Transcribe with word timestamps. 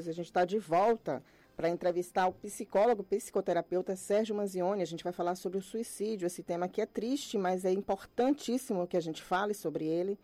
minutos. 0.00 0.08
A 0.08 0.12
gente 0.12 0.26
está 0.26 0.44
de 0.44 0.58
volta 0.58 1.22
para 1.56 1.68
entrevistar 1.68 2.26
o 2.26 2.32
psicólogo, 2.32 3.04
psicoterapeuta 3.04 3.94
Sérgio 3.94 4.34
Manzioni. 4.34 4.82
A 4.82 4.86
gente 4.86 5.04
vai 5.04 5.12
falar 5.12 5.34
sobre 5.34 5.58
o 5.58 5.62
suicídio, 5.62 6.26
esse 6.26 6.42
tema 6.42 6.68
que 6.68 6.80
é 6.80 6.86
triste, 6.86 7.36
mas 7.36 7.64
é 7.64 7.70
importantíssimo 7.70 8.86
que 8.86 8.96
a 8.96 9.00
gente 9.00 9.22
fale 9.22 9.52
sobre 9.52 9.84
ele. 9.84 10.18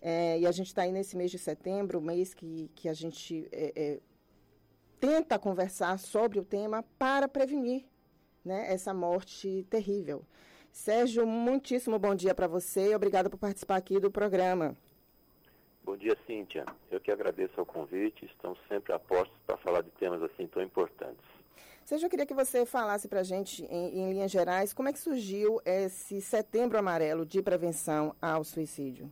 É, 0.00 0.38
e 0.38 0.46
a 0.46 0.52
gente 0.52 0.66
está 0.66 0.82
aí 0.82 0.92
nesse 0.92 1.16
mês 1.16 1.30
de 1.30 1.38
setembro, 1.38 2.00
mês 2.00 2.34
que, 2.34 2.70
que 2.74 2.88
a 2.88 2.92
gente 2.92 3.48
é, 3.52 3.72
é, 3.74 4.00
tenta 5.00 5.38
conversar 5.38 5.98
sobre 5.98 6.38
o 6.38 6.44
tema 6.44 6.84
para 6.98 7.28
prevenir 7.28 7.84
né, 8.44 8.66
essa 8.70 8.92
morte 8.92 9.64
terrível. 9.70 10.24
Sérgio, 10.72 11.26
muitíssimo 11.26 11.98
bom 11.98 12.14
dia 12.14 12.34
para 12.34 12.48
você 12.48 12.90
e 12.90 12.94
obrigada 12.94 13.30
por 13.30 13.38
participar 13.38 13.76
aqui 13.76 14.00
do 14.00 14.10
programa. 14.10 14.76
Bom 15.84 15.96
dia, 15.96 16.16
Cíntia. 16.26 16.64
Eu 16.90 17.00
que 17.00 17.10
agradeço 17.10 17.60
o 17.60 17.66
convite. 17.66 18.24
Estamos 18.24 18.58
sempre 18.68 18.92
a 18.92 18.98
postos 18.98 19.36
para 19.46 19.56
falar 19.56 19.82
de 19.82 19.90
temas 19.90 20.22
assim 20.22 20.46
tão 20.46 20.62
importantes. 20.62 21.24
Sérgio, 21.84 22.06
eu 22.06 22.10
queria 22.10 22.24
que 22.24 22.34
você 22.34 22.64
falasse 22.64 23.08
para 23.08 23.20
a 23.20 23.24
gente, 23.24 23.64
em, 23.64 23.98
em, 23.98 24.12
linhas 24.12 24.30
gerais, 24.30 24.72
como 24.72 24.88
é 24.88 24.92
que 24.92 24.98
surgiu 24.98 25.60
esse 25.64 26.20
Setembro 26.20 26.78
Amarelo 26.78 27.26
de 27.26 27.42
prevenção 27.42 28.14
ao 28.22 28.44
suicídio? 28.44 29.10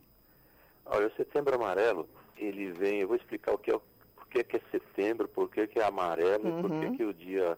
Olha, 0.85 1.07
o 1.07 1.11
Setembro 1.11 1.53
Amarelo, 1.53 2.07
ele 2.37 2.71
vem, 2.71 3.01
eu 3.01 3.07
vou 3.09 3.17
explicar 3.17 3.53
o 3.53 3.57
que 3.57 3.71
é, 3.71 3.79
por 4.15 4.27
que, 4.29 4.39
é 4.39 4.61
setembro, 4.71 5.27
por 5.27 5.49
que, 5.49 5.67
é 5.77 5.83
amarelo 5.83 6.47
uhum. 6.47 6.59
e 6.59 6.61
por 6.61 6.69
que, 6.69 6.85
uhum. 6.85 6.97
que 6.97 7.03
o 7.03 7.13
Dia 7.13 7.57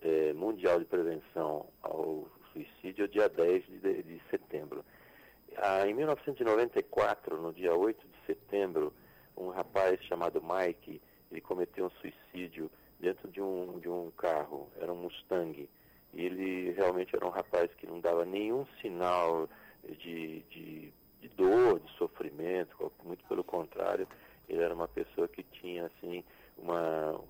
é, 0.00 0.32
Mundial 0.32 0.78
de 0.78 0.86
Prevenção 0.86 1.66
ao 1.82 2.26
Suicídio 2.52 3.02
é 3.02 3.04
o 3.04 3.08
dia 3.08 3.28
10 3.28 3.64
de, 3.66 4.02
de 4.02 4.22
setembro. 4.30 4.82
Ah, 5.56 5.86
em 5.86 5.94
1994, 5.94 7.40
no 7.40 7.52
dia 7.52 7.74
8 7.74 8.08
de 8.08 8.13
setembro, 8.26 8.92
um 9.36 9.50
rapaz 9.50 10.00
chamado 10.04 10.42
Mike, 10.42 11.00
ele 11.30 11.40
cometeu 11.40 11.86
um 11.86 11.90
suicídio 11.90 12.70
dentro 13.00 13.28
de 13.30 13.40
um, 13.40 13.78
de 13.78 13.88
um 13.88 14.10
carro, 14.16 14.68
era 14.80 14.92
um 14.92 14.96
Mustang. 14.96 15.68
E 16.12 16.24
ele 16.24 16.70
realmente 16.72 17.14
era 17.14 17.26
um 17.26 17.30
rapaz 17.30 17.70
que 17.74 17.86
não 17.86 18.00
dava 18.00 18.24
nenhum 18.24 18.64
sinal 18.80 19.48
de, 19.82 20.40
de, 20.50 20.92
de 21.20 21.28
dor, 21.36 21.80
de 21.80 21.90
sofrimento, 21.92 22.92
muito 23.04 23.24
pelo 23.26 23.42
contrário, 23.42 24.06
ele 24.48 24.62
era 24.62 24.74
uma 24.74 24.88
pessoa 24.88 25.26
que 25.28 25.42
tinha, 25.42 25.86
assim, 25.86 26.22
uma... 26.58 27.20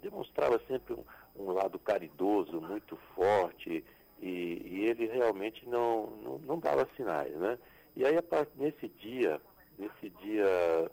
demonstrava 0.00 0.60
sempre 0.66 0.94
um, 0.94 1.04
um 1.36 1.52
lado 1.52 1.78
caridoso 1.78 2.60
muito 2.60 2.96
forte, 3.14 3.84
e, 4.20 4.62
e 4.64 4.86
ele 4.86 5.06
realmente 5.06 5.66
não, 5.66 6.06
não, 6.22 6.38
não, 6.38 6.58
dava 6.58 6.88
sinais, 6.96 7.34
né? 7.36 7.58
E 7.96 8.04
aí, 8.04 8.14
nesse 8.56 8.88
dia, 8.88 9.40
nesse 9.78 10.10
dia 10.22 10.90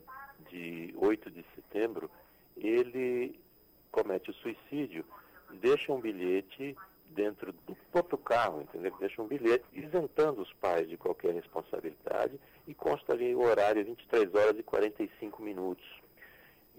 de 0.50 0.94
8 0.98 1.30
de 1.30 1.46
setembro, 1.56 2.10
ele 2.56 3.40
deixa 5.62 5.92
um 5.92 6.00
bilhete 6.00 6.76
dentro 7.10 7.54
do 7.66 7.76
próprio 7.92 8.18
carro, 8.18 8.62
entendeu? 8.62 8.94
Deixa 9.00 9.22
um 9.22 9.28
bilhete 9.28 9.66
isentando 9.74 10.42
os 10.42 10.52
pais 10.54 10.88
de 10.90 10.98
qualquer 10.98 11.34
responsabilidade 11.34 12.40
e 12.68 12.74
consta 12.74 13.14
ali 13.14 13.34
o 13.34 13.42
horário 13.42 13.84
23 13.84 14.34
horas 14.36 14.60
e 14.60 14.64
45 14.64 15.42
minutos. 15.42 15.86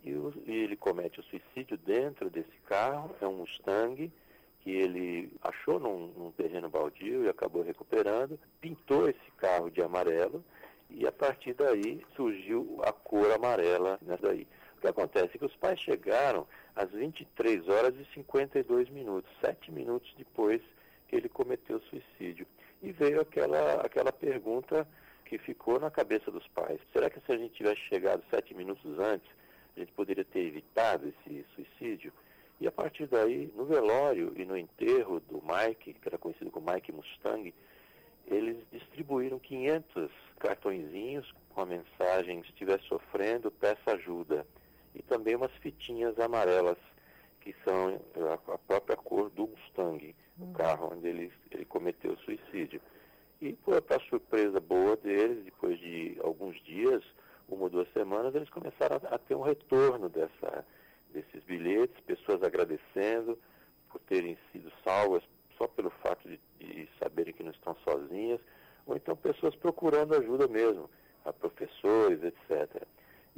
E, 0.04 0.12
o, 0.14 0.32
e 0.46 0.52
ele 0.52 0.76
comete 0.76 1.18
o 1.18 1.24
suicídio 1.24 1.76
dentro 1.78 2.30
desse 2.30 2.56
carro, 2.66 3.14
é 3.20 3.26
um 3.26 3.34
Mustang, 3.34 4.12
que 4.60 4.70
ele 4.70 5.32
achou 5.42 5.80
num, 5.80 6.08
num 6.16 6.32
terreno 6.32 6.68
baldio 6.68 7.24
e 7.24 7.28
acabou 7.28 7.62
recuperando, 7.62 8.38
pintou 8.60 9.08
esse 9.08 9.30
carro 9.36 9.70
de 9.70 9.82
amarelo 9.82 10.44
e 10.90 11.06
a 11.06 11.12
partir 11.12 11.54
daí 11.54 12.04
surgiu 12.14 12.80
a 12.84 12.92
cor 12.92 13.30
amarela 13.32 13.98
nessa 14.02 14.28
daí. 14.28 14.46
O 14.78 14.80
que 14.80 14.86
acontece 14.86 15.32
é 15.34 15.38
que 15.38 15.44
os 15.44 15.56
pais 15.56 15.80
chegaram 15.80 16.46
às 16.76 16.88
23 16.92 17.68
horas 17.68 17.96
e 17.96 18.04
52 18.14 18.88
minutos, 18.90 19.28
sete 19.40 19.72
minutos 19.72 20.08
depois 20.16 20.62
que 21.08 21.16
ele 21.16 21.28
cometeu 21.28 21.78
o 21.78 21.82
suicídio. 21.82 22.46
E 22.80 22.92
veio 22.92 23.20
aquela, 23.20 23.80
aquela 23.80 24.12
pergunta 24.12 24.86
que 25.24 25.36
ficou 25.36 25.80
na 25.80 25.90
cabeça 25.90 26.30
dos 26.30 26.46
pais. 26.48 26.80
Será 26.92 27.10
que 27.10 27.18
se 27.18 27.32
a 27.32 27.36
gente 27.36 27.54
tivesse 27.54 27.80
chegado 27.88 28.22
sete 28.30 28.54
minutos 28.54 28.96
antes, 29.00 29.28
a 29.76 29.80
gente 29.80 29.90
poderia 29.92 30.24
ter 30.24 30.46
evitado 30.46 31.08
esse 31.08 31.44
suicídio? 31.56 32.12
E 32.60 32.68
a 32.68 32.72
partir 32.72 33.08
daí, 33.08 33.52
no 33.56 33.64
velório 33.64 34.32
e 34.36 34.44
no 34.44 34.56
enterro 34.56 35.18
do 35.18 35.42
Mike, 35.42 35.94
que 35.94 36.08
era 36.08 36.18
conhecido 36.18 36.52
como 36.52 36.72
Mike 36.72 36.92
Mustang, 36.92 37.52
eles 38.28 38.58
distribuíram 38.70 39.40
500 39.40 40.08
cartõezinhos 40.38 41.34
com 41.50 41.62
a 41.62 41.66
mensagem: 41.66 42.42
se 42.44 42.50
estiver 42.50 42.80
sofrendo, 42.82 43.50
peça 43.50 43.94
ajuda. 43.94 44.46
E 44.98 45.02
também 45.02 45.36
umas 45.36 45.52
fitinhas 45.56 46.18
amarelas, 46.18 46.76
que 47.40 47.54
são 47.64 48.00
a, 48.32 48.58
própria 48.58 48.96
cor 48.96 49.30
do 49.30 49.46
Mustang, 49.46 50.14
uhum. 50.38 50.50
o 50.50 50.52
carro 50.52 50.90
onde 50.92 51.08
ele, 51.08 51.32
ele 51.50 51.64
cometeu 51.64 52.12
o 52.12 52.18
suicídio. 52.18 52.80
E, 53.40 53.52
para 53.52 54.00
surpresa 54.08 54.58
boa 54.58 54.96
deles, 54.96 55.44
depois 55.44 55.78
de 55.78 56.18
alguns 56.22 56.60
dias, 56.64 57.04
uma 57.48 57.62
ou 57.62 57.70
duas 57.70 57.90
semanas, 57.92 58.34
eles 58.34 58.50
começaram 58.50 58.96
a, 58.96 59.14
a 59.14 59.18
ter 59.18 59.36
um 59.36 59.42
retorno 59.42 60.08
dessa 60.08 60.64
desses 61.12 61.42
bilhetes, 61.44 61.98
pessoas 62.04 62.42
agradecendo 62.42 63.38
por 63.88 64.00
terem 64.00 64.36
sido 64.52 64.70
salvas 64.84 65.22
só 65.56 65.66
pelo 65.66 65.90
fato 65.90 66.28
de, 66.28 66.38
de 66.58 66.88
saberem 66.98 67.32
que 67.32 67.42
não 67.42 67.50
estão 67.50 67.74
sozinhas, 67.76 68.40
ou 68.86 68.96
então 68.96 69.16
pessoas 69.16 69.54
procurando 69.56 70.14
ajuda 70.14 70.46
mesmo, 70.46 70.88
a 71.24 71.32
professores, 71.32 72.22
etc. 72.22 72.86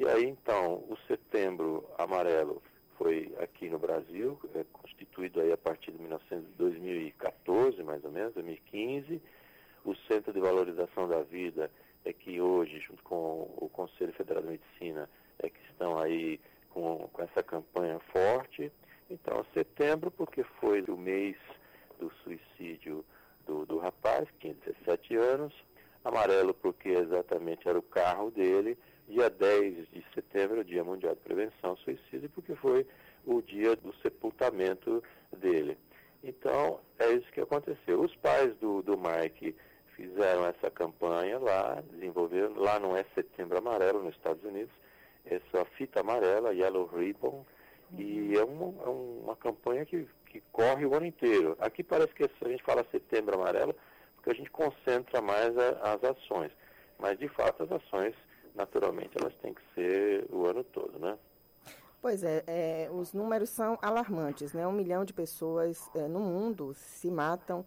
E 0.01 0.09
aí 0.09 0.27
então 0.27 0.77
o 0.89 0.97
Setembro 1.07 1.85
Amarelo 1.99 2.63
foi 2.97 3.35
aqui 3.39 3.69
no 3.69 3.79
Brasil, 3.79 4.41
é, 4.55 4.65
constituído 4.73 5.43
aí 5.43 5.53
a 5.53 5.59
partir 5.59 5.93
de 5.93 5.99
2014, 6.57 7.83
mais 7.83 8.03
ou 8.03 8.11
menos, 8.11 8.33
2015. 8.33 9.21
O 9.85 9.95
Centro 10.09 10.33
de 10.33 10.41
Valorização 10.41 11.07
da 11.07 11.21
Vida 11.21 11.71
é 12.03 12.15
que 12.15 12.41
hoje, 12.41 12.81
junto 12.81 13.03
com 13.03 13.43
o 13.59 13.69
Conselho 13.71 14.15
Federal 14.15 14.43
de 14.43 14.49
Medicina, 14.49 15.07
é 15.39 15.51
que 15.51 15.61
estão 15.71 15.99
aí 15.99 16.41
com, 16.71 17.07
com 17.13 17.23
essa 17.23 17.43
campanha 17.43 18.01
forte. 18.11 18.73
Então, 19.11 19.45
setembro, 19.53 20.11
porque 20.11 20.43
foi 20.63 20.81
o 20.89 20.97
mês 20.97 21.37
do 21.99 22.11
suicídio 22.25 23.05
do, 23.45 23.67
do 23.67 23.77
rapaz, 23.77 24.31
que 24.31 24.39
tinha 24.39 24.55
17 24.65 25.15
anos. 25.17 25.53
Amarelo, 26.03 26.55
porque 26.55 26.89
exatamente 26.89 27.69
era 27.69 27.79
o 27.79 27.83
carro 27.83 28.31
dele. 28.31 28.79
Dia 29.11 29.29
10 29.29 29.89
de 29.91 30.05
setembro, 30.15 30.61
o 30.61 30.65
Dia 30.65 30.85
Mundial 30.85 31.15
de 31.15 31.21
Prevenção 31.21 31.71
ao 31.71 31.77
Suicídio, 31.79 32.31
porque 32.31 32.55
foi 32.55 32.87
o 33.27 33.43
dia 33.43 33.75
do 33.75 33.93
sepultamento 33.97 35.03
dele. 35.37 35.77
Então, 36.23 36.81
é 36.99 37.11
isso 37.13 37.31
que 37.33 37.41
aconteceu. 37.41 38.01
Os 38.01 38.15
pais 38.17 38.55
do, 38.59 38.83
do 38.83 38.97
Mike 38.97 39.55
fizeram 39.97 40.47
essa 40.47 40.71
campanha 40.71 41.39
lá, 41.39 41.83
desenvolveram, 41.91 42.55
lá 42.55 42.79
não 42.79 42.97
é 42.97 43.05
Setembro 43.15 43.59
Amarelo, 43.59 44.03
nos 44.03 44.15
Estados 44.15 44.45
Unidos, 44.45 44.73
essa 45.25 45.65
fita 45.77 46.01
amarela, 46.01 46.55
Yellow 46.55 46.87
Ribbon, 46.87 47.45
uhum. 47.93 48.01
e 48.01 48.37
é 48.37 48.45
uma, 48.45 48.83
é 48.85 48.89
uma 48.89 49.37
campanha 49.37 49.85
que, 49.85 50.07
que 50.27 50.41
corre 50.53 50.87
o 50.87 50.95
ano 50.95 51.07
inteiro. 51.07 51.57
Aqui 51.61 51.83
parece 51.83 52.15
que 52.15 52.25
a 52.25 52.49
gente 52.49 52.63
fala 52.63 52.87
setembro 52.91 53.35
amarelo, 53.35 53.75
porque 54.15 54.31
a 54.31 54.35
gente 54.35 54.51
concentra 54.51 55.21
mais 55.21 55.57
a, 55.59 55.95
as 55.95 56.05
ações. 56.05 56.53
Mas, 56.99 57.19
de 57.19 57.29
fato, 57.29 57.63
as 57.63 57.73
ações, 57.73 58.15
naturalmente, 58.55 59.17
elas 59.21 59.35
têm 59.37 59.55
que 59.55 59.63
ser 59.75 60.27
o 60.31 60.47
ano 60.47 60.65
todo, 60.65 60.99
né? 60.99 61.19
Pois 62.01 62.25
é, 62.25 62.43
é 62.47 62.91
os 62.91 63.13
números 63.13 63.51
são 63.51 63.79
alarmantes, 63.83 64.53
né? 64.55 64.67
Um 64.67 64.73
milhão 64.73 65.05
de 65.05 65.13
pessoas 65.13 65.91
é, 65.95 66.09
no 66.09 66.21
mundo 66.21 66.73
se 66.75 67.11
matam 67.11 67.65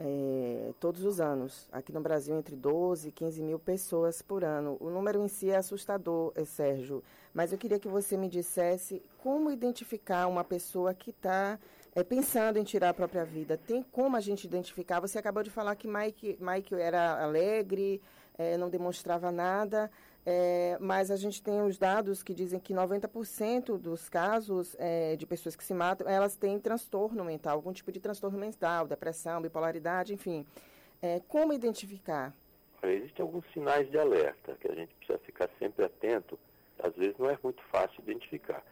é, 0.00 0.72
todos 0.80 1.04
os 1.04 1.20
anos. 1.20 1.68
Aqui 1.70 1.92
no 1.92 2.00
Brasil, 2.00 2.36
entre 2.36 2.56
12 2.56 3.08
e 3.08 3.12
15 3.12 3.42
mil 3.42 3.58
pessoas 3.58 4.22
por 4.22 4.44
ano. 4.44 4.76
O 4.80 4.90
número 4.90 5.22
em 5.22 5.28
si 5.28 5.50
é 5.50 5.56
assustador, 5.56 6.32
é, 6.34 6.44
Sérgio, 6.44 7.02
mas 7.34 7.52
eu 7.52 7.58
queria 7.58 7.78
que 7.78 7.88
você 7.88 8.16
me 8.16 8.28
dissesse 8.28 9.02
como 9.18 9.50
identificar 9.50 10.26
uma 10.26 10.42
pessoa 10.42 10.94
que 10.94 11.10
está 11.10 11.58
é, 11.94 12.02
pensando 12.02 12.58
em 12.58 12.64
tirar 12.64 12.90
a 12.90 12.94
própria 12.94 13.24
vida. 13.24 13.58
Tem 13.58 13.82
como 13.82 14.16
a 14.16 14.20
gente 14.20 14.44
identificar? 14.44 15.00
Você 15.00 15.18
acabou 15.18 15.42
de 15.42 15.50
falar 15.50 15.76
que 15.76 15.86
Mike, 15.86 16.38
Mike 16.40 16.74
era 16.74 17.22
alegre, 17.22 18.00
é, 18.38 18.56
não 18.56 18.70
demonstrava 18.70 19.30
nada. 19.30 19.90
É, 20.24 20.76
mas 20.80 21.10
a 21.10 21.16
gente 21.16 21.42
tem 21.42 21.62
os 21.62 21.78
dados 21.78 22.22
que 22.22 22.34
dizem 22.34 22.60
que 22.60 22.74
90% 22.74 23.78
dos 23.78 24.08
casos 24.08 24.76
é, 24.78 25.16
de 25.16 25.26
pessoas 25.26 25.56
que 25.56 25.64
se 25.64 25.72
matam, 25.72 26.06
elas 26.08 26.36
têm 26.36 26.58
transtorno 26.58 27.24
mental, 27.24 27.56
algum 27.56 27.72
tipo 27.72 27.90
de 27.90 28.00
transtorno 28.00 28.38
mental, 28.38 28.86
depressão, 28.86 29.40
bipolaridade, 29.40 30.12
enfim. 30.12 30.46
É, 31.00 31.20
como 31.26 31.52
identificar? 31.52 32.34
Existem 32.82 33.22
alguns 33.22 33.44
sinais 33.52 33.90
de 33.90 33.98
alerta 33.98 34.56
que 34.60 34.70
a 34.70 34.74
gente 34.74 34.94
precisa 34.94 35.18
ficar 35.20 35.48
sempre 35.58 35.84
atento. 35.84 36.38
Às 36.78 36.94
vezes 36.94 37.16
não 37.18 37.28
é 37.28 37.38
muito 37.42 37.62
fácil 37.64 38.02
identificar, 38.02 38.62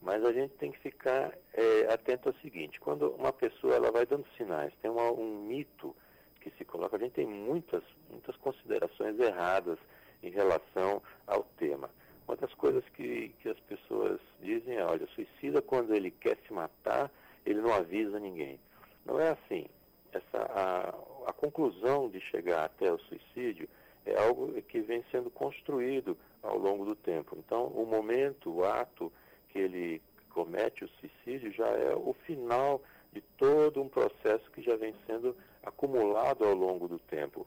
mas 0.00 0.24
a 0.24 0.32
gente 0.32 0.54
tem 0.54 0.72
que 0.72 0.78
ficar 0.78 1.36
é, 1.52 1.92
atento 1.92 2.28
ao 2.28 2.34
seguinte: 2.36 2.80
quando 2.80 3.10
uma 3.12 3.32
pessoa 3.32 3.74
ela 3.74 3.90
vai 3.90 4.06
dando 4.06 4.26
sinais, 4.36 4.72
tem 4.80 4.90
uma, 4.90 5.10
um 5.10 5.42
mito 5.46 5.94
que 6.40 6.50
se 6.56 6.64
coloca, 6.64 6.96
a 6.96 6.98
gente 6.98 7.12
tem 7.12 7.26
muitas, 7.26 7.82
muitas 8.10 8.36
considerações 8.36 9.18
erradas 9.18 9.78
em 10.22 10.30
relação 10.30 11.02
ao 11.26 11.44
tema. 11.58 11.90
Uma 12.26 12.36
das 12.36 12.52
coisas 12.54 12.84
que, 12.94 13.34
que 13.40 13.48
as 13.48 13.58
pessoas 13.60 14.20
dizem 14.42 14.76
é, 14.76 14.84
olha, 14.84 15.06
suicida 15.14 15.62
quando 15.62 15.94
ele 15.94 16.10
quer 16.10 16.36
se 16.46 16.52
matar, 16.52 17.10
ele 17.46 17.60
não 17.60 17.72
avisa 17.72 18.18
ninguém. 18.18 18.60
Não 19.04 19.18
é 19.18 19.30
assim. 19.30 19.66
Essa, 20.12 20.38
a, 20.38 21.30
a 21.30 21.32
conclusão 21.32 22.08
de 22.10 22.20
chegar 22.20 22.64
até 22.64 22.92
o 22.92 22.98
suicídio 22.98 23.68
é 24.04 24.18
algo 24.18 24.60
que 24.62 24.80
vem 24.80 25.04
sendo 25.10 25.30
construído 25.30 26.16
ao 26.42 26.58
longo 26.58 26.84
do 26.84 26.94
tempo. 26.94 27.36
Então, 27.38 27.66
o 27.66 27.86
momento, 27.86 28.50
o 28.50 28.64
ato 28.64 29.12
que 29.48 29.58
ele 29.58 30.02
comete 30.30 30.84
o 30.84 30.88
suicídio 30.88 31.52
já 31.52 31.68
é 31.68 31.94
o 31.94 32.14
final 32.26 32.82
de 33.12 33.20
todo 33.36 33.82
um 33.82 33.88
processo 33.88 34.50
que 34.50 34.62
já 34.62 34.76
vem 34.76 34.94
sendo 35.06 35.36
acumulado 35.64 36.44
ao 36.44 36.54
longo 36.54 36.86
do 36.88 36.98
tempo. 36.98 37.46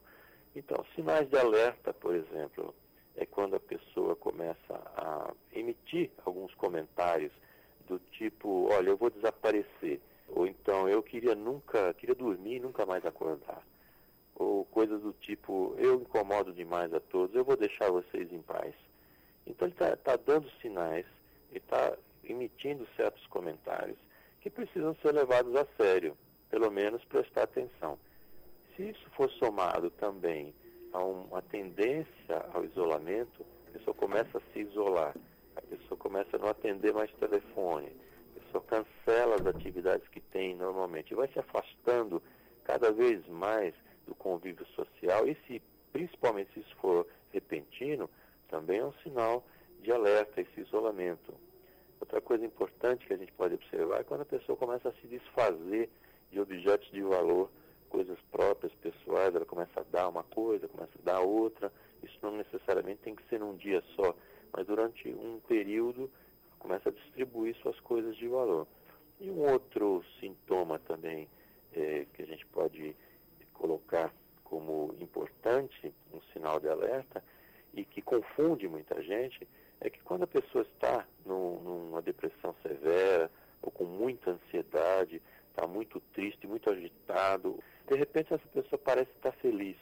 Então, 0.54 0.84
sinais 0.94 1.28
de 1.28 1.36
alerta, 1.36 1.94
por 1.94 2.14
exemplo, 2.14 2.74
é 3.16 3.24
quando 3.24 3.56
a 3.56 3.60
pessoa 3.60 4.14
começa 4.16 4.74
a 4.96 5.32
emitir 5.52 6.10
alguns 6.24 6.54
comentários 6.54 7.32
do 7.88 7.98
tipo, 8.12 8.68
olha, 8.70 8.90
eu 8.90 8.96
vou 8.96 9.10
desaparecer, 9.10 10.00
ou 10.28 10.46
então 10.46 10.88
eu 10.88 11.02
queria 11.02 11.34
nunca, 11.34 11.92
queria 11.94 12.14
dormir 12.14 12.56
e 12.56 12.60
nunca 12.60 12.86
mais 12.86 13.04
acordar, 13.04 13.62
ou 14.34 14.64
coisas 14.66 15.00
do 15.02 15.12
tipo, 15.12 15.74
eu 15.78 16.00
incomodo 16.00 16.52
demais 16.52 16.92
a 16.92 17.00
todos, 17.00 17.34
eu 17.34 17.44
vou 17.44 17.56
deixar 17.56 17.90
vocês 17.90 18.32
em 18.32 18.42
paz. 18.42 18.74
Então 19.46 19.66
ele 19.66 19.74
está 19.74 19.96
tá 19.96 20.16
dando 20.16 20.48
sinais, 20.60 21.06
ele 21.50 21.58
está 21.58 21.96
emitindo 22.24 22.86
certos 22.96 23.26
comentários 23.26 23.98
que 24.40 24.50
precisam 24.50 24.94
ser 24.96 25.12
levados 25.12 25.54
a 25.56 25.66
sério, 25.76 26.16
pelo 26.50 26.70
menos 26.70 27.04
prestar 27.04 27.44
atenção. 27.44 27.98
Se 28.76 28.88
isso 28.88 29.10
for 29.10 29.30
somado 29.32 29.90
também 29.90 30.54
a 30.92 31.02
uma 31.02 31.42
tendência 31.42 32.46
ao 32.54 32.64
isolamento, 32.64 33.44
a 33.68 33.70
pessoa 33.72 33.94
começa 33.94 34.38
a 34.38 34.52
se 34.52 34.60
isolar, 34.60 35.14
a 35.56 35.60
pessoa 35.62 35.98
começa 35.98 36.36
a 36.36 36.38
não 36.38 36.48
atender 36.48 36.92
mais 36.92 37.10
telefone, 37.12 37.92
a 38.34 38.40
pessoa 38.40 38.64
cancela 38.64 39.34
as 39.34 39.46
atividades 39.46 40.08
que 40.08 40.20
tem 40.20 40.54
normalmente 40.54 41.14
vai 41.14 41.28
se 41.28 41.38
afastando 41.38 42.22
cada 42.64 42.90
vez 42.90 43.26
mais 43.28 43.74
do 44.06 44.14
convívio 44.14 44.66
social 44.68 45.28
e 45.28 45.36
se, 45.46 45.60
principalmente 45.92 46.52
se 46.54 46.60
isso 46.60 46.76
for 46.76 47.06
repentino, 47.30 48.08
também 48.48 48.78
é 48.78 48.84
um 48.84 48.92
sinal 49.02 49.44
de 49.80 49.92
alerta 49.92 50.40
esse 50.40 50.60
isolamento. 50.60 51.34
Outra 52.00 52.20
coisa 52.20 52.44
importante 52.44 53.06
que 53.06 53.12
a 53.12 53.16
gente 53.16 53.32
pode 53.32 53.54
observar 53.54 54.00
é 54.00 54.04
quando 54.04 54.22
a 54.22 54.26
pessoa 54.26 54.56
começa 54.56 54.88
a 54.88 54.92
se 54.94 55.06
desfazer 55.06 55.90
de 56.30 56.40
objetos 56.40 56.90
de 56.90 57.02
valor 57.02 57.50
coisas 57.92 58.18
próprias, 58.30 58.72
pessoais, 58.76 59.34
ela 59.34 59.44
começa 59.44 59.80
a 59.80 59.84
dar 59.84 60.08
uma 60.08 60.22
coisa, 60.22 60.66
começa 60.66 60.92
a 60.98 61.04
dar 61.04 61.20
outra. 61.20 61.70
Isso 62.02 62.18
não 62.22 62.34
necessariamente 62.38 63.02
tem 63.02 63.14
que 63.14 63.22
ser 63.28 63.38
num 63.38 63.54
dia 63.54 63.84
só, 63.94 64.16
mas 64.50 64.66
durante 64.66 65.10
um 65.10 65.38
período 65.46 66.10
começa 66.58 66.88
a 66.88 66.92
distribuir 66.92 67.54
suas 67.56 67.78
coisas 67.80 68.16
de 68.16 68.26
valor. 68.26 68.66
E 69.20 69.30
um 69.30 69.40
outro 69.52 70.02
sintoma 70.18 70.78
também 70.78 71.28
é, 71.74 72.06
que 72.14 72.22
a 72.22 72.26
gente 72.26 72.46
pode 72.46 72.96
colocar 73.52 74.10
como 74.42 74.94
importante, 74.98 75.94
um 76.14 76.20
sinal 76.32 76.58
de 76.58 76.68
alerta, 76.68 77.22
e 77.74 77.84
que 77.84 78.00
confunde 78.00 78.66
muita 78.68 79.02
gente, 79.02 79.46
é 79.80 79.90
que 79.90 80.00
quando 80.00 80.22
a 80.22 80.26
pessoa 80.26 80.62
está 80.62 81.06
num, 81.26 81.60
numa 81.60 82.00
depressão 82.00 82.54
severa, 82.62 83.30
ou 83.60 83.70
com 83.70 83.84
muita 83.84 84.30
ansiedade, 84.30 85.22
está 85.50 85.66
muito 85.66 86.00
triste, 86.12 86.46
muito 86.46 86.70
agitado, 86.70 87.58
de 87.88 87.96
repente 87.96 88.32
essa 88.32 88.48
pessoa 88.48 88.78
parece 88.78 89.10
estar 89.12 89.32
feliz, 89.32 89.76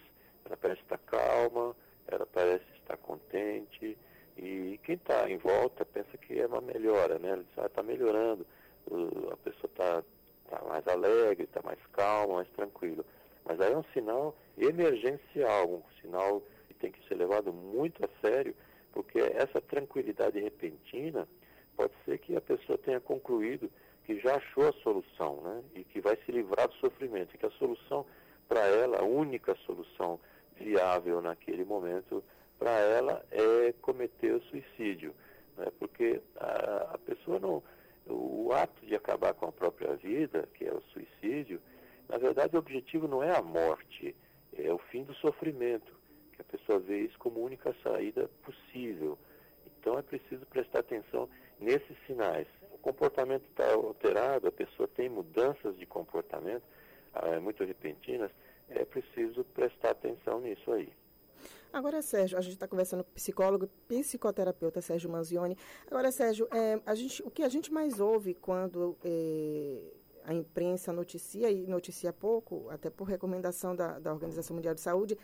ela 0.44 0.56
parece 0.56 0.80
estar 0.82 0.98
calma, 0.98 1.74
ela 2.06 2.26
parece 2.26 2.64
estar 2.76 2.96
contente 2.96 3.96
e 4.36 4.78
quem 4.84 4.94
está 4.94 5.28
em 5.30 5.36
volta 5.36 5.84
pensa 5.84 6.16
que 6.18 6.40
é 6.40 6.46
uma 6.46 6.60
melhora, 6.60 7.18
né? 7.18 7.36
Diz, 7.36 7.58
ah, 7.58 7.66
está 7.66 7.82
melhorando, 7.82 8.46
a 9.30 9.36
pessoa 9.36 9.70
está 9.70 10.02
tá 10.48 10.64
mais 10.64 10.86
alegre, 10.88 11.44
está 11.44 11.60
mais 11.62 11.78
calma, 11.92 12.36
mais 12.36 12.48
tranquila. 12.50 13.04
Mas 13.44 13.60
aí 13.60 13.72
é 13.72 13.76
um 13.76 13.84
sinal 13.92 14.36
emergencial, 14.58 15.68
um 15.68 15.82
sinal 16.00 16.42
que 16.68 16.74
tem 16.74 16.90
que 16.90 17.06
ser 17.06 17.14
levado 17.14 17.52
muito 17.52 18.04
a 18.04 18.08
sério, 18.20 18.54
porque 18.92 19.18
essa 19.18 19.60
tranquilidade 19.60 20.40
repentina 20.40 21.28
pode 21.76 21.92
ser 22.04 22.18
que 22.18 22.36
a 22.36 22.40
pessoa 22.40 22.78
tenha 22.78 23.00
concluído 23.00 23.70
que 24.10 24.18
já 24.18 24.34
achou 24.34 24.66
a 24.66 24.72
solução, 24.82 25.40
né? 25.40 25.62
E 25.76 25.84
que 25.84 26.00
vai 26.00 26.16
se 26.26 26.32
livrar 26.32 26.66
do 26.66 26.74
sofrimento, 26.74 27.32
e 27.32 27.38
que 27.38 27.46
a 27.46 27.50
solução 27.52 28.04
para 28.48 28.66
ela, 28.66 28.98
a 28.98 29.04
única 29.04 29.54
solução 29.64 30.18
viável 30.56 31.22
naquele 31.22 31.64
momento 31.64 32.24
para 32.58 32.72
ela 32.72 33.24
é 33.30 33.72
cometer 33.80 34.32
o 34.32 34.42
suicídio, 34.42 35.14
né? 35.56 35.66
Porque 35.78 36.20
a, 36.36 36.94
a 36.94 36.98
pessoa 36.98 37.38
não, 37.38 37.62
o 38.08 38.50
ato 38.52 38.84
de 38.84 38.96
acabar 38.96 39.32
com 39.32 39.46
a 39.46 39.52
própria 39.52 39.94
vida, 39.94 40.48
que 40.54 40.64
é 40.64 40.72
o 40.74 40.82
suicídio, 40.92 41.60
na 42.08 42.18
verdade 42.18 42.56
o 42.56 42.58
objetivo 42.58 43.06
não 43.06 43.22
é 43.22 43.36
a 43.36 43.42
morte, 43.42 44.16
é 44.58 44.72
o 44.72 44.78
fim 44.90 45.04
do 45.04 45.14
sofrimento, 45.14 45.94
que 46.32 46.42
a 46.42 46.44
pessoa 46.44 46.80
vê 46.80 47.02
isso 47.02 47.16
como 47.16 47.44
única 47.44 47.72
saída 47.80 48.28
possível. 48.42 49.16
Então 49.78 49.96
é 49.96 50.02
preciso 50.02 50.44
prestar 50.46 50.80
atenção 50.80 51.28
nesses 51.60 51.96
sinais 52.08 52.48
comportamento 52.80 53.44
está 53.48 53.72
alterado, 53.72 54.48
a 54.48 54.52
pessoa 54.52 54.88
tem 54.88 55.08
mudanças 55.08 55.76
de 55.78 55.86
comportamento 55.86 56.64
ah, 57.14 57.40
muito 57.40 57.64
repentinas, 57.64 58.30
é 58.68 58.84
preciso 58.84 59.44
prestar 59.44 59.90
atenção 59.90 60.40
nisso 60.40 60.70
aí. 60.72 60.92
Agora, 61.72 62.02
Sérgio, 62.02 62.36
a 62.36 62.40
gente 62.40 62.54
está 62.54 62.66
conversando 62.66 63.04
com 63.04 63.10
o 63.10 63.14
psicólogo, 63.14 63.68
psicoterapeuta 63.86 64.80
Sérgio 64.80 65.08
Manzioni. 65.08 65.56
Agora, 65.86 66.10
Sérgio, 66.10 66.48
é, 66.52 66.80
a 66.84 66.94
gente, 66.94 67.22
o 67.22 67.30
que 67.30 67.44
a 67.44 67.48
gente 67.48 67.72
mais 67.72 68.00
ouve 68.00 68.34
quando 68.34 68.96
é, 69.04 69.78
a 70.24 70.34
imprensa 70.34 70.92
noticia, 70.92 71.48
e 71.50 71.66
noticia 71.66 72.12
pouco, 72.12 72.68
até 72.70 72.90
por 72.90 73.04
recomendação 73.04 73.74
da, 73.74 73.98
da 74.00 74.12
Organização 74.12 74.56
Mundial 74.56 74.74
de 74.74 74.80
Saúde, 74.80 75.16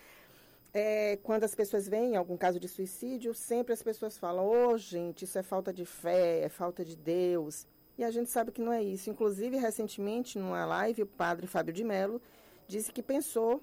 é, 0.77 1.17
quando 1.23 1.45
as 1.45 1.55
pessoas 1.55 1.89
veem 1.89 2.17
algum 2.17 2.37
caso 2.37 2.61
de 2.61 2.69
suicídio, 2.69 3.33
sempre 3.33 3.73
as 3.73 3.83
pessoas 3.83 4.19
falam: 4.19 4.47
ô 4.47 4.69
oh, 4.69 4.77
gente, 4.77 5.25
isso 5.25 5.39
é 5.39 5.43
falta 5.43 5.73
de 5.73 5.87
fé, 5.87 6.41
é 6.41 6.51
falta 6.51 6.85
de 6.85 6.95
Deus. 6.95 7.67
E 7.97 8.05
a 8.05 8.11
gente 8.11 8.31
sabe 8.31 8.53
que 8.53 8.61
não 8.61 8.71
é 8.71 8.83
isso. 8.83 9.09
Inclusive, 9.09 9.57
recentemente, 9.57 10.39
numa 10.39 10.67
live, 10.67 11.05
o 11.05 11.07
padre 11.07 11.47
Fábio 11.47 11.73
de 11.73 11.83
Mello 11.83 12.21
disse 12.69 12.93
que 12.93 13.03
pensou 13.03 13.63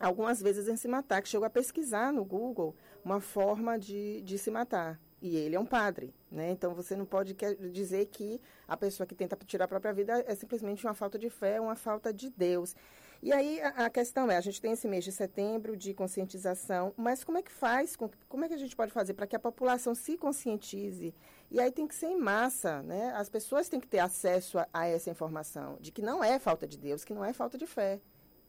algumas 0.00 0.40
vezes 0.40 0.68
em 0.68 0.76
se 0.76 0.86
matar, 0.86 1.20
que 1.22 1.28
chegou 1.28 1.44
a 1.44 1.50
pesquisar 1.50 2.12
no 2.12 2.24
Google 2.24 2.72
uma 3.04 3.20
forma 3.20 3.76
de, 3.76 4.20
de 4.20 4.38
se 4.38 4.48
matar. 4.48 5.00
E 5.20 5.36
ele 5.36 5.56
é 5.56 5.60
um 5.60 5.66
padre, 5.66 6.14
né? 6.30 6.52
Então 6.52 6.72
você 6.72 6.94
não 6.94 7.04
pode 7.04 7.36
dizer 7.72 8.06
que 8.06 8.40
a 8.68 8.76
pessoa 8.76 9.08
que 9.08 9.14
tenta 9.16 9.36
tirar 9.44 9.64
a 9.64 9.68
própria 9.68 9.92
vida 9.92 10.24
é 10.24 10.36
simplesmente 10.36 10.86
uma 10.86 10.94
falta 10.94 11.18
de 11.18 11.28
fé, 11.28 11.60
uma 11.60 11.74
falta 11.74 12.12
de 12.12 12.30
Deus. 12.30 12.76
E 13.20 13.32
aí 13.32 13.60
a, 13.60 13.86
a, 13.86 13.90
questão 13.90 14.30
é, 14.30 14.36
a 14.36 14.40
gente 14.40 14.60
tem 14.60 14.72
esse 14.72 14.86
mês 14.86 15.04
de 15.04 15.10
setembro 15.10 15.76
de 15.76 15.92
conscientização, 15.92 16.94
mas 16.96 17.24
como 17.24 17.38
é 17.38 17.42
que 17.42 17.50
faz, 17.50 17.96
como 17.96 18.44
é 18.44 18.48
que 18.48 18.54
a 18.54 18.58
gente 18.58 18.76
pode 18.76 18.92
fazer 18.92 19.14
para 19.14 19.26
que 19.26 19.34
a 19.34 19.40
população 19.40 19.94
se 19.94 20.16
conscientize? 20.16 21.12
E 21.50 21.58
aí 21.60 21.72
tem 21.72 21.88
que 21.88 21.94
ser 21.94 22.06
em 22.06 22.16
massa, 22.16 22.80
né? 22.82 23.12
As 23.16 23.28
pessoas 23.28 23.68
têm 23.68 23.80
que 23.80 23.88
ter 23.88 23.98
acesso 23.98 24.58
a, 24.58 24.68
a 24.72 24.86
essa 24.86 25.10
informação, 25.10 25.78
de 25.80 25.90
que 25.90 26.00
não 26.00 26.22
é 26.22 26.38
falta 26.38 26.66
de 26.66 26.78
Deus, 26.78 27.04
que 27.04 27.12
não 27.12 27.24
é 27.24 27.32
falta 27.32 27.58
de 27.58 27.66
fé, 27.66 28.00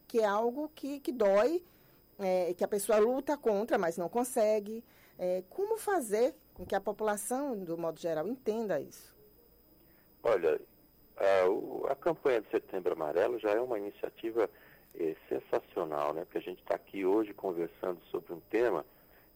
que 0.08 0.20
é 0.20 0.26
algo 0.26 0.70
que, 0.76 1.00
que 1.00 1.12
dói, 1.12 1.64
é, 2.20 2.54
que 2.54 2.64
a 2.64 2.68
pessoa 2.68 3.00
luta 3.00 3.36
contra, 3.38 3.78
mas 3.78 3.98
não 3.98 4.08
consegue. 4.08 4.84
É, 5.18 5.44
como 5.50 5.78
fazer 5.78 6.36
com 6.54 6.66
que 6.66 6.76
a 6.76 6.82
população, 6.82 7.58
do 7.58 7.78
modo 7.78 8.00
geral, 8.00 8.28
entenda 8.28 8.80
isso? 8.80 9.16
Olha, 10.22 10.62
a, 11.20 11.92
a 11.92 11.96
campanha 11.96 12.42
de 12.42 12.50
Setembro 12.50 12.94
Amarelo 12.94 13.40
já 13.40 13.52
é 13.52 13.60
uma 13.60 13.78
iniciativa 13.78 14.50
é, 14.98 15.16
sensacional, 15.28 16.14
né? 16.14 16.26
Porque 16.26 16.38
a 16.38 16.42
gente 16.42 16.60
está 16.60 16.76
aqui 16.76 17.06
hoje 17.06 17.34
conversando 17.34 18.00
sobre 18.10 18.34
um 18.34 18.40
tema 18.50 18.86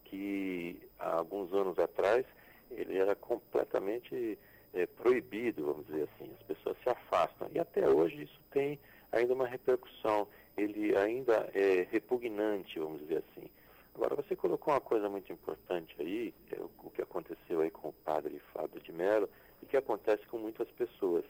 que 0.06 0.82
há 1.00 1.16
alguns 1.16 1.54
anos 1.54 1.78
atrás 1.80 2.26
ele 2.72 2.98
era 2.98 3.16
completamente 3.16 4.38
é, 4.74 4.86
proibido, 4.86 5.66
vamos 5.66 5.86
dizer 5.88 6.10
assim. 6.16 6.32
As 6.40 6.44
pessoas 6.44 6.78
se 6.84 6.90
afastam 6.90 7.50
e 7.54 7.60
até 7.60 7.88
hoje 7.88 8.24
isso 8.24 8.40
tem 8.52 8.80
ainda 9.12 9.34
uma 9.34 9.48
repercussão. 9.48 10.28
Ele 10.58 10.96
ainda 10.96 11.50
é 11.54 11.88
repugnante, 11.92 12.80
vamos 12.80 13.00
dizer 13.02 13.24
assim. 13.30 13.50
Agora, 13.96 14.16
você 14.16 14.36
colocou 14.36 14.74
uma 14.74 14.82
coisa 14.82 15.08
muito 15.08 15.32
importante 15.32 15.96
aí, 16.00 16.34
é 16.52 16.60
o 16.60 16.90
que 16.90 17.02
aconteceu 17.02 17.62
aí 17.62 17.70
com 17.70 17.90
o 17.90 17.94
padre 17.94 18.42
Fábio 18.52 18.82
de 18.82 18.92
Mello, 18.92 19.30
e 19.62 19.68
que 19.68 19.78
acontece 19.78 20.26
com 20.26 20.40
muitas 20.40 20.68
pessoas. 20.72 21.24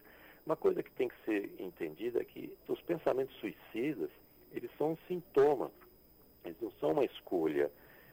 Uma 0.45 0.55
coisa 0.55 0.83
que 0.83 0.91
tem 0.91 1.07
que 1.07 1.15
ser 1.23 1.55
entendida 1.57 2.21
é 2.21 2.25
que 2.25 2.53
os 2.67 2.81
pensamentos 2.81 3.35
suicidas, 3.37 4.09
eles 4.51 4.69
são 4.77 4.91
um 4.91 4.97
sintoma, 5.07 5.71
eles 6.43 6.57
não 6.61 6.71
são 6.71 6.91
uma 6.91 7.05
escolha. 7.05 7.71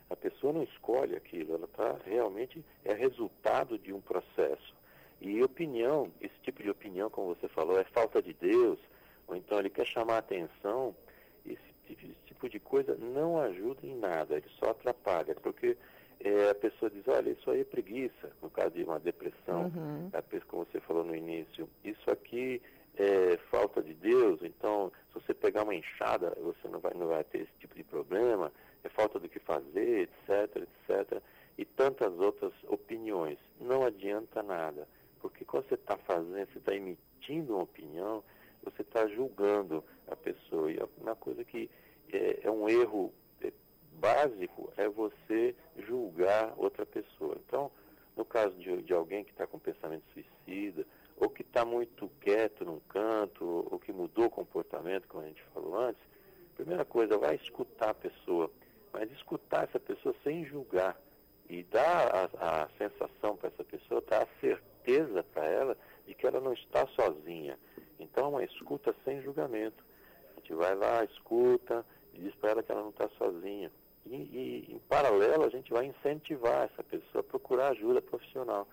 A 0.08 0.16
pessoa 0.16 0.52
não 0.52 0.62
escolhe 0.62 1.16
aquilo, 1.16 1.54
ela 1.54 1.64
está 1.64 1.96
realmente 2.04 2.64
é 2.84 2.92
resultado 2.92 3.78
de 3.78 3.92
um 3.92 4.00
processo. 4.00 4.74
E 5.20 5.42
opinião, 5.42 6.10
esse 6.20 6.34
tipo 6.42 6.62
de 6.62 6.70
opinião, 6.70 7.10
como 7.10 7.34
você 7.34 7.48
falou, 7.48 7.78
é 7.78 7.84
falta 7.84 8.22
de 8.22 8.32
Deus, 8.32 8.78
ou 9.26 9.36
então 9.36 9.58
ele 9.58 9.70
quer 9.70 9.86
chamar 9.86 10.14
a 10.14 10.18
atenção, 10.18 10.94
esse, 11.44 11.60
esse 11.88 12.14
tipo 12.26 12.48
de 12.48 12.58
coisa 12.58 12.96
não 12.96 13.38
ajuda 13.38 13.86
em 13.86 13.96
nada, 13.96 14.36
ele 14.36 14.48
só 14.58 14.70
atrapalha, 14.70 15.34
porque 15.34 15.76
é, 16.22 16.50
a 16.50 16.54
pessoa 16.54 16.90
diz, 16.90 17.06
olha, 17.08 17.30
isso 17.30 17.50
aí 17.50 17.60
é 17.60 17.64
preguiça, 17.64 18.30
no 18.42 18.50
caso 18.50 18.74
de 18.74 18.84
uma 18.84 19.00
depressão, 19.00 19.72
uhum. 19.74 20.10
pessoa, 20.28 20.48
como 20.48 20.66
você 20.66 20.80
falou 20.80 21.02
no 21.02 21.16
início, 21.16 21.68
isso 21.82 22.10
aqui 22.10 22.60
é 22.96 23.38
falta 23.50 23.82
de 23.82 23.94
Deus, 23.94 24.40
então 24.42 24.92
se 25.08 25.14
você 25.14 25.32
pegar 25.32 25.62
uma 25.62 25.74
enxada, 25.74 26.36
você 26.42 26.68
não 26.68 26.78
vai, 26.78 26.92
não 26.94 27.06
vai 27.06 27.24
ter 27.24 27.38
esse 27.38 27.52
tipo 27.58 27.74
de 27.74 27.84
problema, 27.84 28.52
é 28.84 28.88
falta 28.90 29.18
do 29.18 29.28
que 29.28 29.38
fazer, 29.38 30.10
etc, 30.28 30.56
etc, 30.56 31.22
e 31.56 31.64
tantas 31.64 32.12
outras 32.18 32.52
opiniões. 32.68 33.38
Não 33.58 33.84
adianta 33.84 34.42
nada, 34.42 34.86
porque 35.20 35.44
quando 35.44 35.68
você 35.68 35.74
está 35.74 35.96
fazendo, 35.96 36.52
você 36.52 36.58
está 36.58 36.74
emitindo 36.74 37.54
uma 37.54 37.62
opinião, 37.62 38.22
você 38.62 38.82
está 38.82 39.06
julgando 39.06 39.82
a 40.06 40.16
pessoa, 40.16 40.70
e 40.70 40.78
é 40.78 40.86
uma 41.00 41.16
coisa 41.16 41.42
que 41.44 41.70
é, 42.12 42.40
é 42.42 42.50
um 42.50 42.68
erro 42.68 43.10
básico 44.00 44.72
é 44.76 44.88
você 44.88 45.54
julgar 45.76 46.54
outra 46.56 46.86
pessoa. 46.86 47.36
Então, 47.46 47.70
no 48.16 48.24
caso 48.24 48.54
de, 48.56 48.82
de 48.82 48.92
alguém 48.92 49.22
que 49.22 49.30
está 49.30 49.46
com 49.46 49.58
pensamento 49.58 50.04
suicida, 50.12 50.86
ou 51.16 51.28
que 51.28 51.42
está 51.42 51.64
muito 51.64 52.10
quieto 52.20 52.64
num 52.64 52.80
canto, 52.88 53.44
ou 53.70 53.78
que 53.78 53.92
mudou 53.92 54.24
o 54.24 54.30
comportamento, 54.30 55.06
como 55.06 55.22
a 55.22 55.26
gente 55.26 55.42
falou 55.54 55.78
antes, 55.78 56.02
primeira 56.56 56.84
coisa, 56.84 57.18
vai 57.18 57.36
escutar 57.36 57.90
a 57.90 57.94
pessoa, 57.94 58.50
mas 58.92 59.10
escutar 59.12 59.64
essa 59.64 59.78
pessoa 59.78 60.14
sem 60.24 60.44
julgar 60.46 60.98
e 61.48 61.62
dar 61.64 62.30
a, 62.38 62.62
a 62.62 62.68
sensação 62.78 63.36
para 63.36 63.48
essa 63.48 63.64
pessoa, 63.64 64.02
dar 64.08 64.22
a 64.22 64.40
certeza 64.40 65.22
para 65.22 65.44
ela 65.44 65.76
de 66.06 66.14
que 66.14 66.19
ela 66.30 66.40
não 66.40 66.52
está 66.52 66.86
sozinha. 66.88 67.58
Então, 67.98 68.30
uma 68.30 68.44
escuta 68.44 68.94
sem 69.04 69.20
julgamento. 69.22 69.84
A 70.36 70.40
gente 70.40 70.54
vai 70.54 70.74
lá, 70.74 71.04
escuta 71.04 71.84
e 72.14 72.20
diz 72.20 72.34
para 72.36 72.50
ela 72.50 72.62
que 72.62 72.72
ela 72.72 72.82
não 72.82 72.90
está 72.90 73.08
sozinha. 73.18 73.70
E, 74.06 74.16
e, 74.16 74.74
em 74.74 74.78
paralelo, 74.88 75.44
a 75.44 75.50
gente 75.50 75.70
vai 75.72 75.86
incentivar 75.86 76.64
essa 76.64 76.82
pessoa 76.82 77.20
a 77.20 77.22
procurar 77.22 77.68
ajuda 77.68 78.00
profissional. 78.00 78.66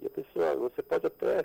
E 0.00 0.06
a 0.06 0.10
pessoa, 0.10 0.54
você 0.54 0.82
pode 0.82 1.06
até 1.06 1.44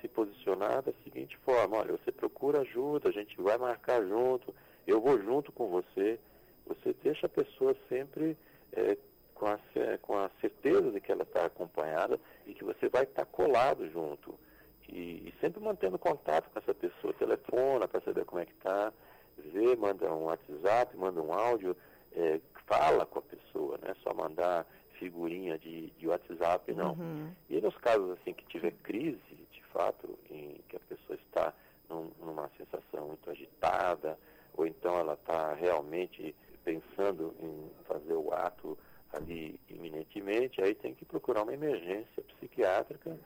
se 0.00 0.08
posicionar 0.08 0.82
da 0.82 0.92
seguinte 1.02 1.36
forma: 1.38 1.78
olha, 1.78 1.92
você 1.92 2.12
procura 2.12 2.60
ajuda, 2.60 3.08
a 3.08 3.12
gente 3.12 3.40
vai 3.40 3.56
marcar 3.56 4.04
junto, 4.06 4.54
eu 4.86 5.00
vou 5.00 5.18
junto 5.20 5.50
com 5.52 5.68
você. 5.68 6.18
Você 6.66 6.94
deixa 7.02 7.26
a 7.26 7.30
pessoa 7.30 7.74
sempre 7.88 8.36
é, 8.72 8.96
com, 9.34 9.46
a, 9.46 9.58
com 10.00 10.18
a 10.18 10.30
certeza 10.40 10.90
de 10.90 11.00
que 11.00 11.12
ela 11.12 11.22
está 11.22 11.46
acompanhada 11.46 12.18
e 12.46 12.54
que 12.54 12.64
você 12.64 12.88
vai 12.88 13.04
estar 13.04 13.24
tá 13.24 13.30
colado 13.30 13.88
junto. 13.90 14.38
E, 14.88 15.28
e, 15.28 15.34
sempre 15.40 15.62
mantendo 15.62 15.98
contato 15.98 16.50
com 16.50 16.58
essa 16.58 16.74
pessoa, 16.74 17.12
telefona 17.14 17.88
para 17.88 18.00
saber 18.00 18.24
como 18.24 18.40
é 18.40 18.46
que 18.46 18.52
está, 18.52 18.92
vê, 19.38 19.74
manda 19.76 20.12
um 20.12 20.24
WhatsApp, 20.24 20.96
manda 20.96 21.22
um 21.22 21.32
áudio, 21.32 21.76
é, 22.12 22.40
fala 22.66 23.06
com 23.06 23.18
a 23.18 23.22
pessoa, 23.22 23.78
não 23.82 23.90
é 23.90 23.94
só 24.02 24.14
mandar 24.14 24.66
figurinha 24.98 25.58
de, 25.58 25.90
de 25.90 26.06
WhatsApp, 26.06 26.72
não. 26.72 26.92
Uhum. 26.92 27.32
E 27.50 27.60
nos 27.60 27.76
casos 27.78 28.10
assim 28.10 28.32
que 28.32 28.46
tiver 28.46 28.72
crise, 28.82 29.18
de 29.50 29.62
fato, 29.72 30.18
em 30.30 30.60
que 30.68 30.76
a 30.76 30.80
pessoa 30.80 31.18
está 31.26 31.52
num, 31.88 32.10
numa 32.20 32.50
sensação 32.56 33.08
muito 33.08 33.28
agitada, 33.30 34.18
ou 34.56 34.66
então 34.66 34.96
ela 34.96 35.14
está 35.14 35.54
realmente 35.54 36.34
pensando 36.64 37.34
em 37.40 37.70
fazer 37.86 38.14
o 38.14 38.32
ato 38.32 38.78
ali 39.12 39.58
iminentemente, 39.68 40.62
aí 40.62 40.74
tem 40.74 40.94
que 40.94 41.04
procurar 41.04 41.42
uma 41.42 41.54
emergência 41.54 42.22
psiquiátrica 42.22 43.16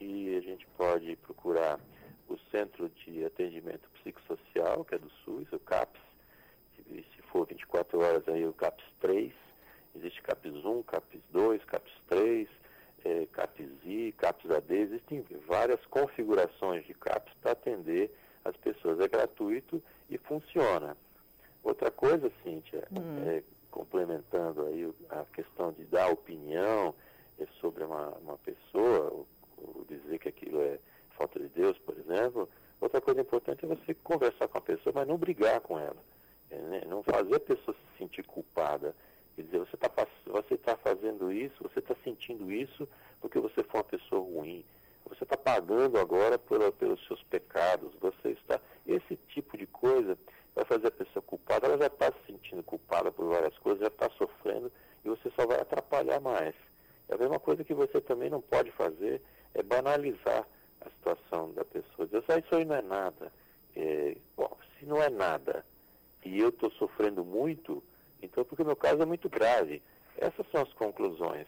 e 0.00 0.36
a 0.36 0.40
gente 0.40 0.66
pode 0.76 1.16
procurar 1.16 1.80
o 2.28 2.36
Centro 2.50 2.88
de 2.88 3.24
Atendimento 3.24 3.88
Psicossocial, 4.00 4.84
que 4.84 4.94
é 4.94 4.98
do 4.98 5.10
SUS, 5.24 5.50
o 5.52 5.58
CAPS, 5.58 6.00
se 6.86 7.22
for 7.30 7.46
24 7.46 7.98
horas 8.00 8.28
aí 8.28 8.46
o 8.46 8.52
CAPS 8.52 8.84
3, 9.00 9.32
existe 9.96 10.22
CAPS 10.22 10.64
1, 10.64 10.82
CAPS 10.82 11.20
2, 11.32 11.64
CAPS 11.64 11.92
3, 12.08 12.48
é, 13.04 13.26
CAPS 13.32 13.66
I, 13.84 14.14
CAPS 14.16 14.50
AD, 14.50 14.74
existem 14.74 15.24
várias 15.46 15.84
configurações 15.86 16.84
de 16.86 16.94
CAPS 16.94 17.32
para 17.40 17.52
atender 17.52 18.10
as 18.44 18.56
pessoas. 18.56 19.00
É 19.00 19.08
gratuito 19.08 19.82
e 20.10 20.18
funciona. 20.18 20.96
Outra 21.62 21.90
coisa, 21.90 22.30
Cíntia, 22.42 22.86
hum. 22.92 23.28
é, 23.28 23.42
complementando 23.70 24.66
aí 24.66 24.90
a 25.10 25.24
questão 25.26 25.72
de 25.72 25.84
dar 25.84 26.08
opinião 26.08 26.94
é, 27.38 27.46
sobre 27.60 27.84
uma, 27.84 28.08
uma 28.18 28.38
pessoa, 28.38 29.24
dizer 30.08 30.18
que 30.18 30.28
aquilo 30.28 30.60
é 30.60 30.78
falta 31.16 31.38
de 31.38 31.48
Deus, 31.48 31.76
por 31.78 31.96
exemplo, 31.98 32.48
outra 32.80 33.00
coisa 33.00 33.20
importante 33.20 33.64
é 33.64 33.68
você 33.68 33.94
conversar 33.94 34.48
com 34.48 34.58
a 34.58 34.60
pessoa, 34.60 34.92
mas 34.94 35.08
não 35.08 35.16
brigar 35.16 35.60
com 35.60 35.78
ela. 35.78 35.96
É, 36.50 36.56
né? 36.56 36.82
Não 36.86 37.02
fazer 37.02 37.34
a 37.34 37.40
pessoa 37.40 37.74
se 37.76 37.98
sentir 37.98 38.22
culpada. 38.22 38.94
Quer 39.36 39.42
dizer, 39.42 39.58
você 39.58 39.76
está 39.76 39.90
você 40.26 40.56
tá 40.56 40.76
fazendo 40.76 41.30
isso, 41.30 41.62
você 41.62 41.80
está 41.80 41.94
sentindo 42.02 42.50
isso 42.50 42.88
porque 43.20 43.38
você 43.38 43.62
foi 43.62 43.80
uma 43.80 43.84
pessoa 43.84 44.22
ruim. 44.22 44.64
Você 45.08 45.24
está 45.24 45.36
pagando 45.36 45.98
agora 45.98 46.38
pela, 46.38 46.70
pelos 46.72 47.04
seus 47.06 47.22
pecados. 47.24 47.92
Você 48.00 48.30
está. 48.30 48.60
Esse 48.86 49.16
tipo 49.28 49.56
de 49.56 49.66
coisa 49.66 50.18
vai 50.54 50.64
fazer 50.64 50.88
a 50.88 50.92
pessoa 50.92 51.22
culpada. 51.22 51.66
Ela 51.66 51.78
já 51.78 51.86
está 51.86 52.12
se 52.12 52.18
sentindo 52.26 52.62
culpada 52.62 53.10
por 53.10 53.26
várias 53.26 53.56
coisas, 53.58 53.80
já 53.80 53.88
está 53.88 54.08
sofrendo 54.10 54.70
e 55.04 55.08
você 55.08 55.30
só 55.30 55.46
vai 55.46 55.60
atrapalhar 55.60 56.20
mais. 56.20 56.54
É 57.08 57.14
a 57.14 57.18
mesma 57.18 57.38
coisa 57.38 57.64
que 57.64 57.74
você 57.74 58.00
também 58.00 58.28
não 58.28 58.40
pode 58.40 58.70
fazer 58.72 59.22
é 59.58 59.62
banalizar 59.62 60.46
a 60.80 60.90
situação 60.90 61.52
da 61.52 61.64
pessoa. 61.64 62.06
Dizer, 62.06 62.22
ah, 62.28 62.38
isso 62.38 62.54
aí 62.54 62.64
não 62.64 62.76
é 62.76 62.82
nada. 62.82 63.32
É, 63.76 64.16
bom, 64.36 64.56
se 64.78 64.86
não 64.86 65.02
é 65.02 65.10
nada, 65.10 65.64
e 66.24 66.38
eu 66.38 66.48
estou 66.48 66.70
sofrendo 66.72 67.24
muito, 67.24 67.82
então 68.22 68.44
porque 68.44 68.62
o 68.62 68.66
meu 68.66 68.76
caso 68.76 69.02
é 69.02 69.06
muito 69.06 69.28
grave. 69.28 69.82
Essas 70.16 70.46
são 70.50 70.62
as 70.62 70.72
conclusões. 70.72 71.46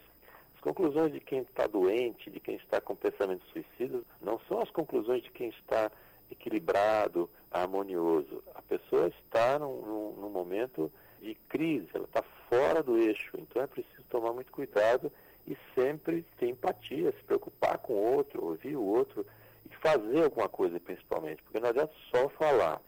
As 0.54 0.60
conclusões 0.60 1.12
de 1.12 1.20
quem 1.20 1.40
está 1.40 1.66
doente, 1.66 2.30
de 2.30 2.40
quem 2.40 2.56
está 2.56 2.80
com 2.80 2.94
pensamento 2.94 3.44
suicida, 3.52 4.00
não 4.20 4.40
são 4.48 4.60
as 4.60 4.70
conclusões 4.70 5.22
de 5.22 5.30
quem 5.30 5.48
está 5.48 5.90
equilibrado, 6.30 7.30
harmonioso. 7.50 8.42
A 8.54 8.62
pessoa 8.62 9.08
está 9.08 9.58
num, 9.58 9.80
num, 9.80 10.12
num 10.20 10.30
momento 10.30 10.92
de 11.20 11.34
crise, 11.48 11.88
ela 11.94 12.04
está 12.04 12.22
fora 12.48 12.82
do 12.82 12.98
eixo, 12.98 13.32
então 13.38 13.62
é 13.62 13.66
preciso 13.66 14.02
tomar 14.08 14.32
muito 14.32 14.50
cuidado 14.52 15.10
e 15.46 15.56
sempre 15.74 16.24
ter 16.38 16.48
empatia, 16.48 17.12
se 17.12 17.24
preocupar 17.24 17.78
com 17.78 17.94
o 17.94 18.16
outro, 18.16 18.44
ouvir 18.44 18.76
o 18.76 18.82
outro 18.82 19.26
e 19.70 19.74
fazer 19.76 20.24
alguma 20.24 20.48
coisa 20.48 20.78
principalmente, 20.80 21.42
porque 21.42 21.60
não 21.60 21.68
adianta 21.68 21.92
só 22.10 22.28
falar 22.30 22.80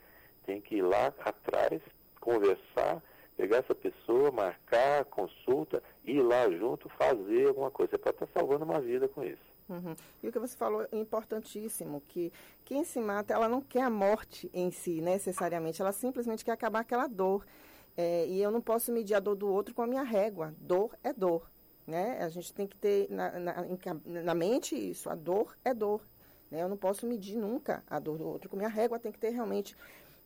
tem 0.44 0.60
que 0.60 0.76
ir 0.76 0.82
lá 0.82 1.12
atrás, 1.20 1.80
conversar, 2.20 3.02
pegar 3.36 3.58
essa 3.58 3.74
pessoa, 3.74 4.30
marcar 4.30 5.04
consulta, 5.06 5.82
ir 6.04 6.20
lá 6.20 6.50
junto, 6.50 6.88
fazer 6.90 7.48
alguma 7.48 7.70
coisa. 7.70 7.92
Você 7.92 7.98
pode 7.98 8.16
estar 8.16 8.26
salvando 8.26 8.64
uma 8.64 8.80
vida 8.80 9.08
com 9.08 9.24
isso. 9.24 9.52
Uhum. 9.68 9.94
E 10.22 10.28
o 10.28 10.32
que 10.32 10.38
você 10.38 10.56
falou 10.56 10.86
é 10.90 10.96
importantíssimo, 10.96 12.02
que 12.08 12.32
quem 12.64 12.84
se 12.84 13.00
mata, 13.00 13.32
ela 13.32 13.48
não 13.48 13.60
quer 13.60 13.82
a 13.82 13.90
morte 13.90 14.50
em 14.52 14.70
si, 14.70 15.00
necessariamente, 15.00 15.80
ela 15.80 15.92
simplesmente 15.92 16.44
quer 16.44 16.52
acabar 16.52 16.80
aquela 16.80 17.06
dor. 17.06 17.46
É, 17.96 18.26
e 18.26 18.42
eu 18.42 18.50
não 18.50 18.60
posso 18.60 18.90
medir 18.90 19.14
a 19.14 19.20
dor 19.20 19.36
do 19.36 19.48
outro 19.48 19.74
com 19.74 19.82
a 19.82 19.86
minha 19.86 20.02
régua. 20.02 20.54
Dor 20.58 20.96
é 21.04 21.12
dor. 21.12 21.46
Né? 21.86 22.18
A 22.22 22.28
gente 22.28 22.52
tem 22.52 22.66
que 22.66 22.76
ter 22.76 23.10
na, 23.10 23.38
na, 23.38 23.66
na 24.04 24.34
mente 24.34 24.74
isso, 24.74 25.10
a 25.10 25.14
dor 25.14 25.56
é 25.64 25.74
dor. 25.74 26.00
Né? 26.50 26.62
Eu 26.62 26.68
não 26.68 26.76
posso 26.76 27.06
medir 27.06 27.36
nunca 27.36 27.82
a 27.88 27.98
dor 27.98 28.18
do 28.18 28.26
outro 28.26 28.48
com 28.48 28.56
minha 28.56 28.68
régua, 28.68 28.98
tem 28.98 29.10
que 29.10 29.18
ter 29.18 29.30
realmente 29.30 29.76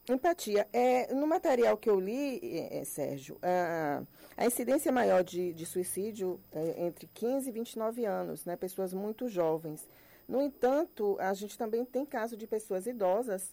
Empatia. 0.08 0.68
É, 0.72 1.12
no 1.12 1.26
material 1.26 1.76
que 1.76 1.90
eu 1.90 1.98
li, 1.98 2.38
é, 2.70 2.84
Sérgio, 2.84 3.36
a, 3.42 4.02
a 4.36 4.46
incidência 4.46 4.92
maior 4.92 5.24
de, 5.24 5.52
de 5.52 5.66
suicídio 5.66 6.38
é 6.52 6.84
entre 6.86 7.08
15 7.12 7.48
e 7.48 7.52
29 7.52 8.04
anos, 8.04 8.44
né, 8.44 8.54
pessoas 8.54 8.94
muito 8.94 9.28
jovens. 9.28 9.84
No 10.28 10.40
entanto, 10.40 11.16
a 11.18 11.34
gente 11.34 11.58
também 11.58 11.84
tem 11.84 12.06
caso 12.06 12.36
de 12.36 12.46
pessoas 12.46 12.86
idosas 12.86 13.52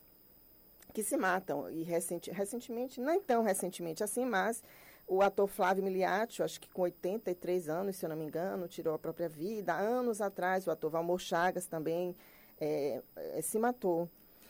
que 0.94 1.02
se 1.02 1.18
matam. 1.18 1.70
E 1.72 1.82
recenti, 1.82 2.30
recentemente, 2.30 3.02
não 3.02 3.20
tão 3.20 3.42
recentemente 3.42 4.04
assim, 4.04 4.24
mas 4.24 4.62
o 5.08 5.22
ator 5.22 5.48
Flávio 5.48 5.84
Miliati, 5.84 6.42
acho 6.42 6.60
que 6.60 6.70
com 6.70 6.84
83 6.84 7.70
anos, 7.70 7.96
se 7.96 8.06
eu 8.06 8.10
não 8.10 8.16
me 8.16 8.26
engano, 8.26 8.68
tirou 8.68 8.96
a 8.96 9.00
própria 9.00 9.30
vida. 9.30 9.74
Anos 9.74 10.22
atrás, 10.22 10.66
o 10.68 10.72
ator 10.72 10.90
Valmor 10.90 11.20
Chagas 11.20 11.66
também 11.66 12.16
é, 12.60 13.02
é 13.16 13.42
se 13.42 13.60
matou. 13.60 14.10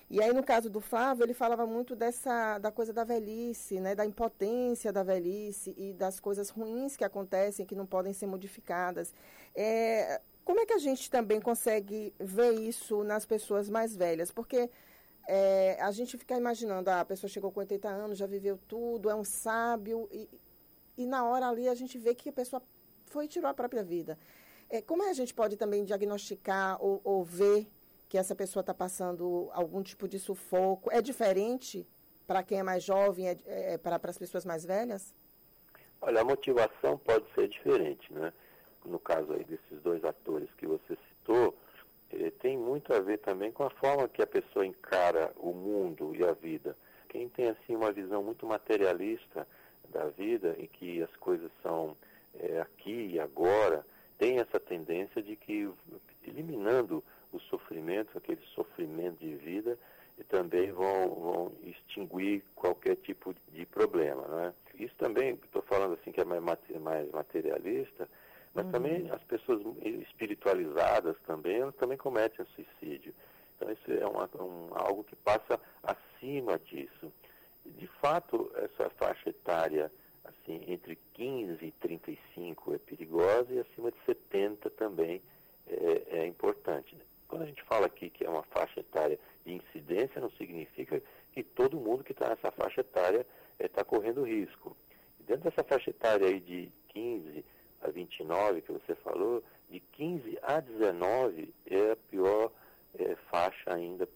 E 0.10 0.22
aí, 0.22 0.32
no 0.32 0.44
caso 0.44 0.70
do 0.70 0.80
Flávio, 0.80 1.24
ele 1.24 1.34
falava 1.34 1.66
muito 1.66 1.96
dessa, 1.96 2.60
da 2.60 2.72
coisa 2.72 2.94
da 2.94 3.04
velhice, 3.04 3.80
né, 3.80 3.96
da 3.96 4.06
impotência 4.06 4.94
da 4.94 5.02
velhice 5.02 5.74
e 5.78 5.94
das 5.94 6.20
coisas 6.20 6.50
ruins 6.50 6.96
que 6.96 7.04
acontecem, 7.04 7.66
que 7.66 7.74
não 7.74 7.86
podem 7.86 8.14
ser 8.14 8.28
modificadas. 8.28 9.12
É, 9.56 10.22
como 10.46 10.60
é 10.60 10.66
que 10.66 10.74
a 10.74 10.78
gente 10.78 11.10
também 11.10 11.42
consegue 11.42 12.14
ver 12.20 12.54
isso 12.54 13.04
nas 13.04 13.26
pessoas 13.26 13.70
mais 13.70 13.96
velhas? 13.96 14.30
Porque 14.30 14.70
é, 15.28 15.78
a 15.82 15.90
gente 15.92 16.18
fica 16.18 16.38
imaginando, 16.38 16.90
ah, 16.90 17.00
a 17.00 17.06
pessoa 17.06 17.30
chegou 17.30 17.52
com 17.52 17.62
80 17.62 17.88
anos, 17.88 18.18
já 18.18 18.28
viveu 18.28 18.60
tudo, 18.68 19.10
é 19.10 19.16
um 19.16 19.24
sábio, 19.24 20.08
e, 20.12 20.30
e 20.98 21.06
na 21.06 21.26
hora 21.26 21.48
ali 21.48 21.68
a 21.68 21.76
gente 21.76 21.98
vê 21.98 22.14
que 22.14 22.30
a 22.30 22.34
pessoa 22.34 22.62
foi 23.08 23.26
e 23.26 23.28
tirou 23.28 23.50
a 23.50 23.54
própria 23.54 23.84
vida. 23.84 24.18
É, 24.70 24.82
como 24.82 25.04
é 25.04 25.10
a 25.10 25.14
gente 25.14 25.34
pode 25.34 25.56
também 25.58 25.84
diagnosticar 25.84 26.78
ou, 26.84 27.02
ou 27.04 27.24
ver 27.24 27.68
que 28.10 28.18
essa 28.18 28.36
pessoa 28.36 28.62
está 28.62 28.74
passando 28.74 29.50
algum 29.54 29.84
tipo 29.84 30.08
de 30.08 30.20
sufoco? 30.20 30.92
É 30.92 31.02
diferente 31.02 31.88
para 32.26 32.42
quem 32.44 32.60
é 32.60 32.64
mais 32.64 32.84
jovem, 32.84 33.28
é, 33.28 33.38
é 33.46 33.78
para 33.78 34.00
as 34.04 34.18
pessoas 34.18 34.46
mais 34.46 34.66
velhas? 34.66 35.14
Olha, 36.02 36.22
a 36.22 36.24
motivação 36.24 36.98
pode 36.98 37.26
ser 37.34 37.48
diferente, 37.48 38.12
né? 38.12 38.34
no 38.86 39.00
caso 39.00 39.34
aí 39.34 39.44
desses 39.44 39.82
dois 39.82 40.04
atores 40.04 40.50
que 40.58 40.68
você 40.68 40.98
citou, 41.10 41.56
eh, 42.12 42.32
tem 42.42 42.58
muito 42.58 42.94
a 42.94 43.00
ver 43.00 43.20
também 43.20 43.52
com 43.52 43.64
a 43.64 43.70
forma 43.70 44.08
que 44.08 44.22
a 44.22 44.28
pessoa 44.28 44.66
encara 44.66 45.32
o 45.38 45.54
mundo 45.54 46.16
e 46.16 46.24
a 46.24 46.34
vida. 46.34 46.76
Quem 47.10 47.30
tem 47.30 47.50
assim 47.50 47.76
uma 47.76 47.92
visão 47.92 48.24
muito 48.24 48.46
materialista 48.46 49.48
da 49.94 50.08
vida 50.10 50.56
e 50.58 50.68
que 50.68 51.02
as 51.02 51.16
coisas 51.18 51.52
são 51.62 51.96
é, 52.40 52.60
aqui 52.60 53.12
e 53.14 53.20
agora, 53.20 53.86
tem 54.18 54.40
essa 54.40 54.60
tendência 54.60 55.22
de 55.22 55.36
que 55.36 55.70
eliminando 56.26 57.04
o 57.32 57.40
sofrimento, 57.40 58.18
aquele 58.18 58.42
sofrimento 58.54 59.20
de 59.20 59.36
vida, 59.36 59.78
e 60.18 60.24
também 60.24 60.72
vão, 60.72 61.10
vão 61.10 61.52
extinguir 61.64 62.44
qualquer 62.56 62.96
tipo 62.98 63.34
de 63.52 63.66
problema. 63.66 64.28
Né? 64.28 64.54
Isso 64.76 64.94
também, 64.98 65.34
estou 65.34 65.62
falando 65.64 65.94
assim 65.94 66.12
que 66.12 66.22
é 66.22 66.26
mais, 66.26 66.60
mais 66.80 67.12
materialista, 67.12 68.08
mas 68.54 68.66
uhum. 68.66 68.72
também 68.72 69.12
as 69.12 69.24
pessoas 69.24 69.62
espiritualizadas 69.84 71.18
também, 71.26 71.62
elas 71.62 71.76
também 71.76 71.98
cometem 71.98 72.46
suicídio. 72.56 73.14
Então 73.56 73.72
isso 73.72 73.92
é 73.92 74.06
uma, 74.06 74.30
um, 74.40 74.70
algo 74.74 75.04
que 75.04 75.16
passa 75.16 75.60
acima 75.82 76.60
disso. 76.60 77.12
De 77.66 77.88
fato, 77.88 78.52
essa 78.56 78.90
faixa 78.92 79.30
etária 79.30 79.92
assim, 80.24 80.64
entre 80.68 80.98
15 81.14 81.66
e 81.66 81.72
35 81.72 82.74
é 82.74 82.78
perigosa 82.78 83.54
e 83.54 83.60
acima 83.60 83.92
de 83.92 83.98
70 84.06 84.70
também 84.72 85.22
é, 85.68 86.20
é 86.20 86.28
importante. 86.28 86.98
Quando 87.28 87.44
a 87.44 87.46
gente 87.46 87.64
fala 87.64 87.88
aqui 87.88 88.10
que 88.10 88.26
é 88.26 88.30
uma 88.30 88.44
faixa 88.44 88.80
etária 88.80 89.20
de 89.46 89.54
incidência, 89.54 90.22
não 90.22 90.30
significa 90.32 91.02
que 91.32 91.44
todo 91.44 91.80
mundo 91.80 92.04
que 92.04 92.12
está 92.12 92.30
nessa 92.30 92.52
faixa 92.52 92.82
etária 92.82 93.26
está 93.60 93.82
é, 93.82 93.84
correndo 93.84 94.24
risco. 94.24 94.76
dentro 95.20 95.44
dessa 95.44 95.64
faixa 95.64 95.90
etária 95.90 96.28
aí 96.28 96.40
de 96.40 96.70
15 96.90 97.44
a 97.82 97.90
29 97.90 98.62
que 98.62 98.72
você 98.72 98.96
falou, 98.96 99.44
de 99.70 99.80
15 99.80 100.38
a 100.44 100.60
19 100.60 101.54
é 101.66 101.92
a 101.92 101.96
pior 101.96 102.52
é, 103.00 103.16
faixa 103.30 103.74
ainda, 103.74 104.08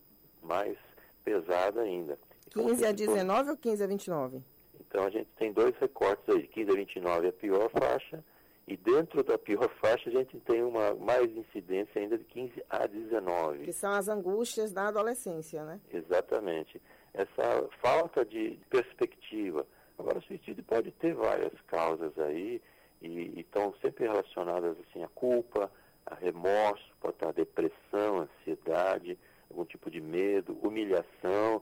mais 0.43 0.77
pesada 1.23 1.81
ainda. 1.81 2.17
15 2.57 2.85
a 2.85 2.91
19 2.91 3.49
ou 3.51 3.57
15 3.57 3.83
a 3.83 3.87
29? 3.87 4.43
Então 4.79 5.03
a 5.03 5.09
gente 5.09 5.29
tem 5.37 5.51
dois 5.51 5.75
recortes 5.77 6.27
aí, 6.29 6.47
15 6.47 6.71
a 6.71 6.75
29 6.75 7.25
é 7.25 7.29
a 7.29 7.33
pior 7.33 7.69
faixa, 7.69 8.23
e 8.67 8.75
dentro 8.75 9.23
da 9.23 9.37
pior 9.37 9.69
faixa 9.81 10.09
a 10.09 10.13
gente 10.13 10.39
tem 10.39 10.63
uma 10.63 10.93
mais 10.95 11.29
incidência 11.35 12.01
ainda 12.01 12.17
de 12.17 12.23
15 12.25 12.63
a 12.69 12.87
19. 12.87 13.65
Que 13.65 13.73
são 13.73 13.91
as 13.91 14.07
angústias 14.07 14.71
da 14.71 14.87
adolescência, 14.87 15.63
né? 15.63 15.79
Exatamente. 15.91 16.81
Essa 17.13 17.67
falta 17.81 18.25
de 18.25 18.59
perspectiva. 18.69 19.65
Agora 19.97 20.19
o 20.19 20.21
suicídio 20.21 20.63
pode 20.63 20.91
ter 20.91 21.13
várias 21.13 21.53
causas 21.67 22.17
aí, 22.19 22.61
e 23.01 23.39
estão 23.39 23.73
sempre 23.81 24.05
relacionadas 24.05 24.75
assim 24.79 25.03
à 25.03 25.07
culpa, 25.07 25.71
a 26.05 26.15
remorso, 26.15 26.85
pode 26.99 27.15
estar 27.15 27.31
depressão, 27.33 28.21
ansiedade, 28.21 29.17
algum 29.49 29.65
tipo 29.65 29.89
de 29.89 30.01
medo, 30.01 30.57
humilhação, 30.61 31.61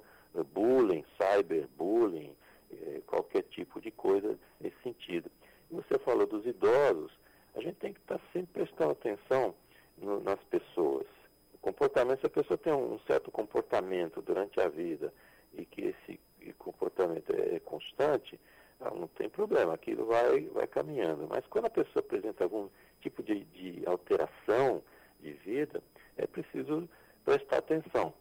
cyberbullying, 1.35 2.35
eh, 2.71 3.01
qualquer 3.05 3.43
tipo 3.43 3.81
de 3.81 3.91
coisa 3.91 4.37
nesse 4.59 4.77
sentido. 4.83 5.29
Você 5.71 5.97
falou 5.99 6.25
dos 6.25 6.45
idosos, 6.45 7.11
a 7.55 7.61
gente 7.61 7.75
tem 7.75 7.93
que 7.93 7.99
estar 7.99 8.19
sempre 8.33 8.65
prestando 8.65 8.91
atenção 8.91 9.55
no, 9.97 10.19
nas 10.21 10.39
pessoas. 10.45 11.07
O 11.53 11.57
comportamento, 11.57 12.19
se 12.19 12.25
a 12.25 12.29
pessoa 12.29 12.57
tem 12.57 12.73
um 12.73 12.99
certo 13.07 13.31
comportamento 13.31 14.21
durante 14.21 14.59
a 14.59 14.67
vida 14.67 15.13
e 15.53 15.65
que 15.65 15.81
esse 15.81 16.19
comportamento 16.57 17.33
é, 17.33 17.55
é 17.55 17.59
constante, 17.59 18.39
ah, 18.81 18.91
não 18.91 19.07
tem 19.07 19.29
problema, 19.29 19.73
aquilo 19.73 20.05
vai, 20.05 20.41
vai 20.47 20.67
caminhando. 20.67 21.27
Mas 21.29 21.45
quando 21.47 21.65
a 21.65 21.69
pessoa 21.69 22.01
apresenta 22.01 22.43
algum 22.43 22.69
tipo 23.01 23.23
de, 23.23 23.45
de 23.45 23.83
alteração 23.85 24.83
de 25.21 25.31
vida, 25.31 25.81
é 26.17 26.27
preciso 26.27 26.87
prestar 27.23 27.57
atenção. 27.57 28.13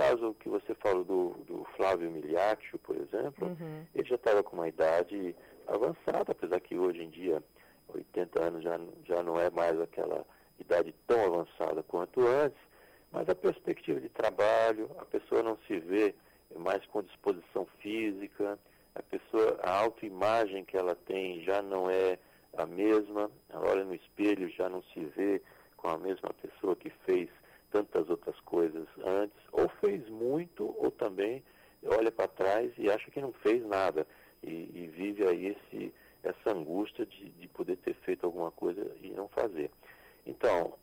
No 0.00 0.06
caso 0.06 0.34
que 0.40 0.48
você 0.48 0.74
falou 0.76 1.04
do, 1.04 1.34
do 1.44 1.64
Flávio 1.76 2.10
Miliaccio, 2.10 2.78
por 2.78 2.96
exemplo, 2.96 3.48
uhum. 3.48 3.84
ele 3.94 4.08
já 4.08 4.14
estava 4.14 4.42
com 4.42 4.56
uma 4.56 4.66
idade 4.66 5.36
avançada, 5.68 6.32
apesar 6.32 6.58
que 6.58 6.74
hoje 6.74 7.02
em 7.02 7.10
dia, 7.10 7.42
80 7.86 8.42
anos 8.42 8.62
já, 8.62 8.80
já 9.04 9.22
não 9.22 9.38
é 9.38 9.50
mais 9.50 9.78
aquela 9.78 10.24
idade 10.58 10.94
tão 11.06 11.22
avançada 11.22 11.82
quanto 11.82 12.26
antes, 12.26 12.58
mas 13.12 13.28
a 13.28 13.34
perspectiva 13.34 14.00
de 14.00 14.08
trabalho, 14.08 14.90
a 14.98 15.04
pessoa 15.04 15.42
não 15.42 15.58
se 15.66 15.78
vê 15.78 16.14
mais 16.56 16.82
com 16.86 17.02
disposição 17.02 17.66
física, 17.80 18.58
a 18.94 19.02
pessoa, 19.02 19.60
a 19.62 19.80
autoimagem 19.80 20.64
que 20.64 20.78
ela 20.78 20.94
tem 20.94 21.42
já 21.44 21.60
não 21.60 21.90
é 21.90 22.18
a 22.56 22.64
mesma, 22.64 23.30
ela 23.50 23.68
olha 23.68 23.84
no 23.84 23.94
espelho, 23.94 24.48
já 24.48 24.66
não 24.66 24.82
se 24.94 25.00
vê 25.14 25.42
com 25.76 25.88
a 25.88 25.98
mesma 25.98 26.30
pessoa 26.40 26.74
que 26.74 26.88
fez 27.04 27.28
tantas 27.70 28.08
outras 28.08 28.38
coisas 28.40 28.86
antes, 29.04 29.38
ou 29.52 29.68
fez 29.80 30.08
muito, 30.08 30.74
ou 30.78 30.90
também 30.90 31.42
olha 31.84 32.10
para 32.10 32.28
trás 32.28 32.72
e 32.76 32.90
acha 32.90 33.10
que 33.10 33.20
não 33.20 33.32
fez 33.32 33.64
nada 33.66 34.06
e, 34.42 34.50
e 34.50 34.86
vive 34.88 35.26
aí 35.26 35.46
esse, 35.46 35.92
essa 36.22 36.52
angústia 36.52 37.06
de, 37.06 37.30
de 37.30 37.48
poder 37.48 37.76
ter 37.76 37.94
feito 37.94 38.24
alguma 38.24 38.50
coisa 38.50 38.80
e 39.02 39.10
não 39.10 39.28
fazer. 39.28 39.70
Então, 40.26 40.74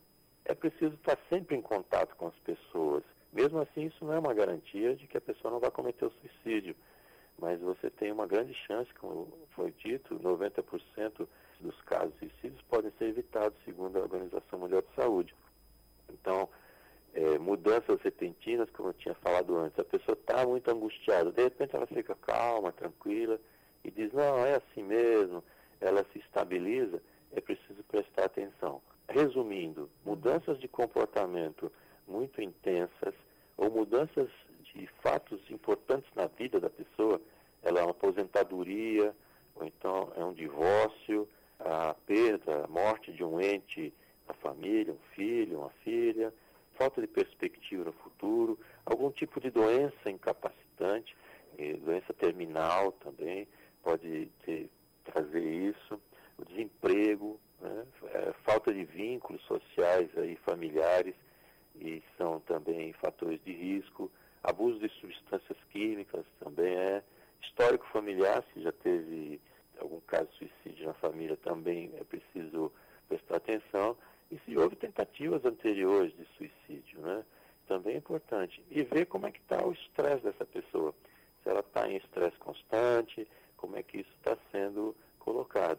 é 0.44 0.54
preciso 0.54 0.94
estar 0.94 1.18
sempre 1.28 1.56
em 1.56 1.62
contato 1.62 2.16
com 2.16 2.26
as 2.26 2.38
pessoas. 2.40 3.04
Mesmo 3.32 3.60
assim, 3.60 3.86
isso 3.86 4.04
não 4.04 4.14
é 4.14 4.18
uma 4.18 4.34
garantia 4.34 4.96
de 4.96 5.06
que 5.06 5.16
a 5.16 5.20
pessoa 5.20 5.52
não 5.52 5.60
vai 5.60 5.70
cometer 5.70 6.06
o 6.06 6.12
suicídio, 6.12 6.74
mas 7.38 7.60
você 7.60 7.90
tem 7.90 8.10
uma 8.10 8.26
grande 8.26 8.54
chance, 8.66 8.92
como 8.94 9.28
foi 9.54 9.72
dito, 9.72 10.18
90% 10.18 11.28
dos 11.60 11.80
casos 11.82 12.12
de 12.14 12.30
suicídios 12.30 12.62
podem 12.62 12.90
ser 12.98 13.06
evitados, 13.06 13.56
segundo 13.64 13.96
a 13.96 14.02
Organização 14.02 14.58
Mundial 14.58 14.82
de 14.82 14.94
Saúde. 14.94 15.34
Então, 16.10 16.48
é, 17.14 17.38
mudanças 17.38 18.00
repentinas, 18.02 18.68
como 18.70 18.90
eu 18.90 18.94
tinha 18.94 19.14
falado 19.16 19.56
antes. 19.56 19.78
A 19.78 19.84
pessoa 19.84 20.16
está 20.18 20.46
muito 20.46 20.70
angustiada, 20.70 21.32
de 21.32 21.42
repente 21.42 21.74
ela 21.74 21.86
fica 21.86 22.14
calma, 22.14 22.72
tranquila 22.72 23.40
e 23.84 23.90
diz: 23.90 24.12
não, 24.12 24.44
é 24.44 24.56
assim 24.56 24.82
mesmo, 24.82 25.42
ela 25.80 26.04
se 26.12 26.18
estabiliza, 26.18 27.02
é 27.32 27.40
preciso 27.40 27.82
prestar 27.84 28.24
atenção. 28.24 28.80
Resumindo, 29.08 29.88
mudanças 30.04 30.58
de 30.58 30.68
comportamento 30.68 31.72
muito 32.06 32.42
intensas 32.42 33.14
ou 33.56 33.70
mudanças 33.70 34.28
de 34.74 34.86
fatos 35.02 35.40
importantes 35.50 36.10
na 36.14 36.26
vida 36.26 36.60
da 36.60 36.70
pessoa, 36.70 37.20
ela 37.62 37.80
é 37.80 37.82
uma 37.82 37.90
aposentadoria, 37.90 39.14
ou 39.56 39.66
então 39.66 40.12
é 40.16 40.24
um 40.24 40.32
divórcio, 40.32 41.28
a 41.58 41.94
perda, 42.06 42.64
a 42.64 42.68
morte 42.68 43.12
de 43.12 43.24
um 43.24 43.40
ente 43.40 43.92
da 44.26 44.34
família, 44.34 44.92
um 44.92 45.14
filho, 45.14 45.60
uma 45.60 45.70
filha, 45.82 46.32
falta 46.78 47.00
de 47.00 47.08
perspectiva 47.08 47.84
no 47.84 47.92
futuro, 47.92 48.58
algum 48.86 49.10
tipo 49.10 49.40
de 49.40 49.50
doença 49.50 50.08
incapacitante, 50.08 51.14
eh, 51.58 51.74
doença 51.74 52.14
terminal 52.14 52.92
também 52.92 53.48
pode 53.82 54.30
ter, 54.44 54.70
trazer 55.04 55.44
isso, 55.44 56.00
o 56.38 56.44
desemprego, 56.44 57.38
né? 57.60 57.84
é, 58.14 58.32
falta 58.44 58.72
de 58.72 58.84
vínculos 58.84 59.42
sociais 59.42 60.08
e 60.16 60.36
familiares 60.36 61.14
e 61.74 62.02
são 62.16 62.40
também 62.40 62.92
fatores 62.94 63.40
de 63.44 63.52
risco, 63.52 64.10
abuso 64.42 64.78
de 64.78 64.88
substâncias 65.00 65.58
químicas 65.72 66.24
também 66.38 66.74
é, 66.76 67.02
histórico 67.42 67.86
familiar, 67.92 68.44
se 68.52 68.62
já 68.62 68.72
teve 68.72 69.40
algum 69.80 70.00
caso 70.00 70.28
de 70.32 70.38
suicídio 70.38 70.86
na 70.86 70.94
família 70.94 71.36
também 71.36 71.92
é 71.98 72.04
preciso 72.04 72.72
prestar 73.08 73.36
atenção 73.36 73.96
e 74.30 74.38
se 74.44 74.56
houve 74.56 74.76
tentativas 74.76 75.44
anteriores 75.44 76.12
de? 76.16 76.27
Também 77.78 77.94
é 77.94 77.98
importante. 77.98 78.60
E 78.72 78.82
ver 78.82 79.06
como 79.06 79.28
é 79.28 79.30
que 79.30 79.38
está 79.38 79.64
o 79.64 79.72
estresse 79.72 80.24
dessa 80.24 80.44
pessoa. 80.44 80.92
Se 81.42 81.48
ela 81.48 81.60
está 81.60 81.88
em 81.88 81.96
estresse 81.96 82.36
constante, 82.38 83.28
como 83.56 83.76
é 83.76 83.84
que 83.84 83.98
isso 83.98 84.10
está 84.16 84.36
sendo 84.50 84.96
colocado. 85.20 85.78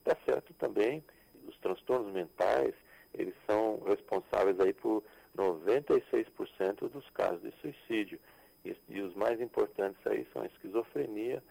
Está 0.00 0.14
certo 0.26 0.52
também, 0.54 1.02
os 1.46 1.56
transtornos 1.56 2.12
mentais, 2.12 2.74
eles 3.14 3.34
são 3.46 3.80
responsáveis 3.86 4.60
aí 4.60 4.74
por 4.74 5.02
96% 5.34 6.90
dos 6.90 7.08
casos 7.10 7.40
de 7.40 7.50
suicídio. 7.62 8.20
E, 8.62 8.76
e, 8.90 9.00
os 9.00 9.14
mais 9.14 9.40
importantes 9.40 10.06
aí 10.06 10.26
são 10.34 10.42
a 10.42 10.46
esquizofrenia, 10.46 11.42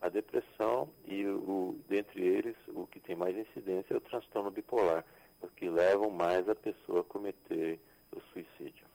a 0.00 0.08
depressão 0.08 0.90
e, 1.06 1.24
o, 1.26 1.78
dentre 1.88 2.26
eles, 2.26 2.56
o 2.68 2.88
que 2.88 2.98
tem 2.98 3.14
mais 3.14 3.36
incidência 3.36 3.94
é 3.94 3.96
o 3.98 4.00
transtorno 4.00 4.50
bipolar 4.50 5.04
que 5.56 5.68
levam 5.68 6.10
mais 6.10 6.48
a 6.48 6.54
pessoa 6.54 7.02
a 7.02 7.04
cometer 7.04 7.78
o 8.10 8.20
suicídio. 8.32 8.93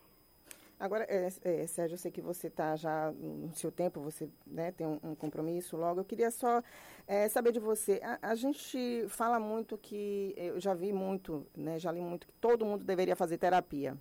Agora, 0.79 1.05
é, 1.09 1.27
é, 1.43 1.67
Sérgio, 1.67 1.95
eu 1.95 1.97
sei 1.97 2.09
que 2.09 2.21
você 2.21 2.47
está 2.47 2.73
já 2.77 3.11
no 3.11 3.53
seu 3.53 3.69
tempo, 3.69 3.99
você 3.99 4.29
né, 4.47 4.71
tem 4.71 4.87
um, 4.87 4.97
um, 5.03 5.13
compromisso 5.13 5.75
logo. 5.75 5.99
Eu 5.99 6.05
queria 6.05 6.31
só 6.31 6.63
é, 7.05 7.27
saber 7.27 7.51
de 7.51 7.59
você. 7.59 7.99
A, 8.01 8.31
a, 8.31 8.35
gente 8.35 9.05
fala 9.09 9.41
muito 9.41 9.77
que, 9.77 10.33
eu 10.37 10.57
já 10.57 10.73
vi 10.73 10.93
muito, 10.93 11.45
né, 11.53 11.77
já 11.77 11.91
li 11.91 11.99
muito, 11.99 12.27
que 12.27 12.33
todo 12.39 12.65
mundo 12.65 12.85
deveria 12.85 13.13
fazer 13.13 13.37
terapia. 13.37 13.97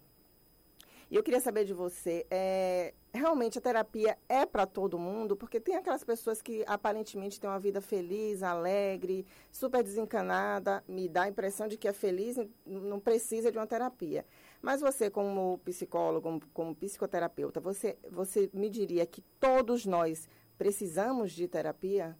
E 1.11 1.17
eu 1.17 1.23
queria 1.23 1.41
saber 1.41 1.65
de 1.65 1.73
você, 1.73 2.27
é, 2.31 2.93
realmente 3.15 3.59
a 3.59 3.63
terapia 3.63 4.19
é 4.29 4.45
para 4.45 4.67
todo 4.67 4.99
mundo? 4.99 5.35
Porque 5.35 5.59
tem 5.59 5.75
aquelas 5.75 6.05
pessoas 6.05 6.43
que 6.43 6.63
aparentemente 6.67 7.41
têm 7.41 7.49
uma 7.49 7.59
vida 7.59 7.81
feliz, 7.81 8.43
alegre, 8.43 9.27
super 9.51 9.83
desencanada, 9.83 10.85
me 10.87 11.09
dá 11.09 11.23
a 11.23 11.29
impressão 11.29 11.67
de 11.67 11.79
que 11.79 11.89
é 11.89 11.95
feliz, 11.95 12.37
não 12.67 13.01
precisa 13.01 13.51
de 13.51 13.57
uma 13.57 13.67
terapia. 13.67 14.25
Mas 14.61 14.81
você, 14.81 15.09
como 15.11 15.59
psicólogo, 15.65 16.23
como, 16.23 16.41
como 16.53 16.75
psicoterapeuta, 16.75 17.61
você, 17.61 17.97
você 18.11 18.51
me 18.53 18.69
diria 18.69 19.07
que 19.07 19.23
todos 19.41 19.87
nós 19.87 20.29
precisamos 20.57 21.33
de 21.33 21.47
terapia? 21.47 22.17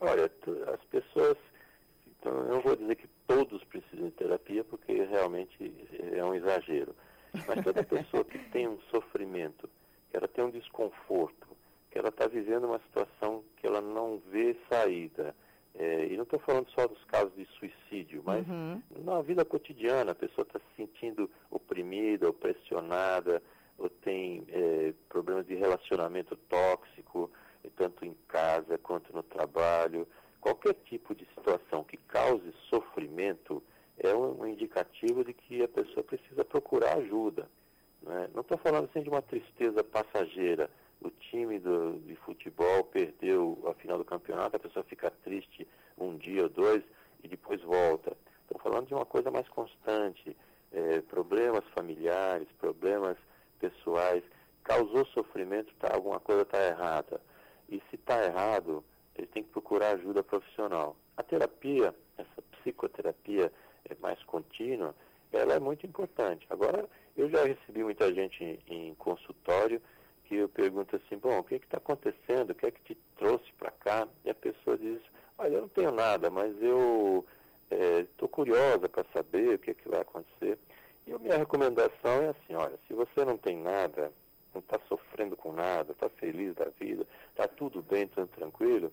Olha, 0.00 0.30
as 0.72 0.84
pessoas, 0.86 1.36
então 2.06 2.32
eu 2.32 2.48
não 2.54 2.60
vou 2.60 2.74
dizer 2.76 2.96
que 2.96 3.08
todos 3.26 3.62
precisam 3.64 4.06
de 4.06 4.14
terapia, 4.14 4.64
porque 4.64 4.92
realmente 4.92 5.88
é 6.12 6.24
um 6.24 6.34
exagero. 6.34 6.94
Mas 7.46 7.62
toda 7.62 7.84
pessoa 7.84 8.24
que 8.24 8.38
tem 8.50 8.66
um 8.66 8.80
sofrimento, 8.90 9.68
que 10.10 10.16
ela 10.16 10.26
tem 10.26 10.44
um 10.44 10.50
desconforto, 10.50 11.46
que 11.90 11.98
ela 11.98 12.08
está 12.08 12.26
vivendo 12.26 12.64
uma 12.64 12.78
situação 12.80 13.44
que 13.56 13.66
ela 13.66 13.82
não 13.82 14.18
vê 14.30 14.56
saída, 14.70 15.34
é, 15.78 16.06
e 16.06 16.16
não 16.16 16.24
estou 16.24 16.40
falando 16.40 16.68
só 16.70 16.88
dos 16.88 17.02
casos 17.04 17.32
de 17.36 17.46
suicídio, 17.56 18.20
mas 18.26 18.46
uhum. 18.48 18.82
na 19.04 19.22
vida 19.22 19.44
cotidiana 19.44 20.10
a 20.10 20.14
pessoa 20.14 20.44
está 20.44 20.58
se 20.58 20.76
sentindo 20.76 21.30
oprimida, 21.48 22.28
opressionada, 22.28 23.40
ou 23.78 23.88
tem 23.88 24.44
é, 24.48 24.92
problemas 25.08 25.46
de 25.46 25.54
relacionamento 25.54 26.34
tóxico, 26.48 27.30
tanto 27.76 28.04
em 28.04 28.12
casa 28.26 28.76
quanto 28.78 29.14
no 29.14 29.22
trabalho. 29.22 30.06
Qualquer 30.40 30.74
tipo 30.74 31.14
de 31.14 31.24
situação 31.26 31.84
que 31.84 31.96
cause 31.96 32.52
sofrimento 32.68 33.62
é 33.98 34.12
um, 34.12 34.40
um 34.40 34.46
indicativo 34.48 35.24
de 35.24 35.32
que 35.32 35.62
a 35.62 35.68
pessoa 35.68 36.02
precisa 36.02 36.44
procurar 36.44 36.98
ajuda. 36.98 37.48
Né? 38.02 38.28
Não 38.34 38.40
estou 38.40 38.58
falando 38.58 38.88
assim 38.90 39.02
de 39.02 39.08
uma 39.08 39.22
tristeza 39.22 39.84
passageira, 39.84 40.68
o 41.00 41.10
time 41.10 41.58
do, 41.58 41.98
de 42.00 42.16
futebol 42.16 42.84
perdeu 42.84 43.58
a 43.66 43.74
final 43.74 43.98
do 43.98 44.04
campeonato, 44.04 44.56
a 44.56 44.60
pessoa 44.60 44.84
fica 44.84 45.10
triste 45.22 45.66
um 45.96 46.16
dia 46.16 46.42
ou 46.42 46.48
dois 46.48 46.82
e 47.22 47.28
depois 47.28 47.60
volta. 47.62 48.16
Estou 48.42 48.60
falando 48.60 48.88
de 48.88 48.94
uma 48.94 49.06
coisa 49.06 49.30
mais 49.30 49.48
constante, 49.48 50.36
é, 50.72 51.00
problemas 51.02 51.64
familiares, 51.74 52.48
problemas 52.58 53.16
pessoais, 53.58 54.22
causou 54.64 55.04
sofrimento, 55.06 55.72
tá, 55.78 55.94
alguma 55.94 56.18
coisa 56.18 56.42
está 56.42 56.66
errada. 56.66 57.20
E 57.68 57.82
se 57.90 57.96
está 57.96 58.24
errado, 58.24 58.84
ele 59.14 59.26
tem 59.26 59.42
que 59.42 59.50
procurar 59.50 59.90
ajuda 59.90 60.22
profissional. 60.22 60.96
A 61.16 61.22
terapia, 61.22 61.94
essa 62.16 62.42
psicoterapia 62.52 63.52
é 63.88 63.94
mais 64.00 64.22
contínua, 64.24 64.94
ela 65.32 65.54
é 65.54 65.60
muito 65.60 65.86
importante. 65.86 66.46
Agora, 66.48 66.88
eu 67.16 67.28
já 67.28 67.44
recebi 67.44 67.84
muita 67.84 68.12
gente 68.12 68.42
em, 68.42 68.58
em 68.66 68.94
consultório 68.94 69.80
que 70.28 70.36
eu 70.36 70.48
pergunto 70.48 70.94
assim, 70.94 71.16
bom, 71.16 71.38
o 71.38 71.42
que 71.42 71.54
está 71.54 71.78
acontecendo? 71.78 72.50
O 72.50 72.54
que 72.54 72.66
é 72.66 72.70
que 72.70 72.82
te 72.82 72.94
trouxe 73.16 73.50
para 73.58 73.70
cá? 73.70 74.06
E 74.24 74.30
a 74.30 74.34
pessoa 74.34 74.76
diz, 74.76 75.00
olha, 75.38 75.54
eu 75.54 75.62
não 75.62 75.68
tenho 75.68 75.90
nada, 75.90 76.30
mas 76.30 76.54
eu 76.62 77.24
estou 77.70 78.28
é, 78.28 78.30
curiosa 78.30 78.88
para 78.90 79.04
saber 79.10 79.54
o 79.54 79.58
que, 79.58 79.70
é 79.70 79.74
que 79.74 79.88
vai 79.88 80.02
acontecer. 80.02 80.58
E 81.06 81.12
a 81.14 81.18
minha 81.18 81.38
recomendação 81.38 82.22
é 82.22 82.28
assim, 82.28 82.54
olha, 82.54 82.78
se 82.86 82.92
você 82.92 83.24
não 83.24 83.37
tem 83.48 83.56
nada, 83.56 84.12
não 84.52 84.60
está 84.60 84.78
sofrendo 84.86 85.34
com 85.34 85.52
nada, 85.52 85.92
está 85.92 86.06
feliz 86.10 86.54
da 86.54 86.66
vida, 86.78 87.06
está 87.30 87.48
tudo 87.48 87.80
bem, 87.80 88.06
tudo 88.06 88.26
tranquilo, 88.26 88.92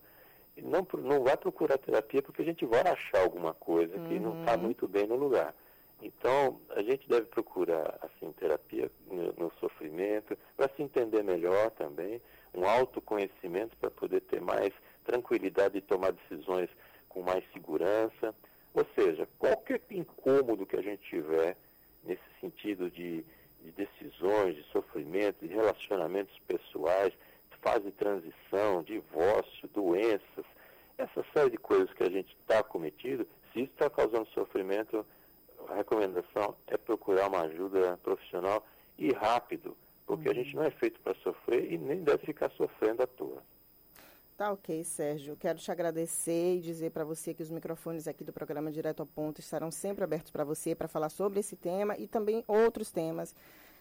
não, 0.56 0.86
não 0.94 1.22
vá 1.22 1.36
procurar 1.36 1.76
terapia 1.76 2.22
porque 2.22 2.40
a 2.40 2.44
gente 2.44 2.64
vai 2.64 2.80
achar 2.80 3.20
alguma 3.20 3.52
coisa 3.52 3.92
que 3.92 4.14
uhum. 4.14 4.20
não 4.20 4.40
está 4.40 4.56
muito 4.56 4.88
bem 4.88 5.06
no 5.06 5.16
lugar. 5.16 5.54
Então, 6.00 6.58
a 6.70 6.82
gente 6.82 7.06
deve 7.06 7.26
procurar, 7.26 7.98
assim, 8.00 8.32
terapia 8.32 8.90
no, 9.10 9.32
no 9.34 9.52
sofrimento, 9.60 10.36
para 10.56 10.68
se 10.68 10.82
entender 10.82 11.22
melhor 11.22 11.70
também, 11.72 12.20
um 12.54 12.66
autoconhecimento 12.66 13.76
para 13.76 13.90
poder 13.90 14.22
ter 14.22 14.40
mais 14.40 14.72
tranquilidade 15.04 15.74
de 15.74 15.80
tomar 15.82 16.12
decisões 16.12 16.70
com 17.10 17.20
mais 17.20 17.44
segurança. 17.52 18.34
Ou 18.72 18.86
seja, 18.94 19.28
qualquer 19.38 19.80
incômodo 19.90 20.64
que 20.64 20.76
a 20.76 20.82
gente 20.82 21.02
tiver 21.02 21.56
nesse 22.04 22.22
sentido 22.40 22.90
de, 22.90 23.24
de 23.66 23.72
decisões, 23.72 24.54
de 24.54 24.62
sofrimento, 24.64 25.46
de 25.46 25.52
relacionamentos 25.52 26.38
pessoais, 26.46 27.12
fase 27.66 27.86
de 27.86 27.92
transição, 27.92 28.80
divórcio, 28.82 29.68
doenças, 29.74 30.44
essa 30.96 31.24
série 31.32 31.50
de 31.50 31.58
coisas 31.58 31.92
que 31.92 32.04
a 32.04 32.08
gente 32.08 32.34
está 32.40 32.62
cometido, 32.62 33.26
se 33.52 33.62
isso 33.62 33.72
está 33.72 33.90
causando 33.90 34.28
sofrimento, 34.28 35.04
a 35.68 35.74
recomendação 35.74 36.54
é 36.68 36.76
procurar 36.76 37.26
uma 37.26 37.42
ajuda 37.42 37.98
profissional 38.04 38.64
e 38.96 39.12
rápido, 39.12 39.76
porque 40.06 40.28
a 40.28 40.32
gente 40.32 40.54
não 40.54 40.62
é 40.62 40.70
feito 40.70 41.00
para 41.00 41.14
sofrer 41.16 41.72
e 41.72 41.76
nem 41.76 42.04
deve 42.04 42.24
ficar 42.24 42.50
sofrendo 42.50 43.02
à 43.02 43.06
toa. 43.06 43.42
Tá 44.36 44.52
ok, 44.52 44.84
Sérgio. 44.84 45.34
Quero 45.34 45.58
te 45.58 45.70
agradecer 45.70 46.56
e 46.56 46.60
dizer 46.60 46.90
para 46.90 47.04
você 47.04 47.32
que 47.32 47.42
os 47.42 47.50
microfones 47.50 48.06
aqui 48.06 48.22
do 48.22 48.34
programa 48.34 48.70
Direto 48.70 49.00
ao 49.00 49.06
Ponto 49.06 49.40
estarão 49.40 49.70
sempre 49.70 50.04
abertos 50.04 50.30
para 50.30 50.44
você 50.44 50.74
para 50.74 50.86
falar 50.86 51.08
sobre 51.08 51.40
esse 51.40 51.56
tema 51.56 51.96
e 51.96 52.06
também 52.06 52.44
outros 52.46 52.90
temas 52.90 53.34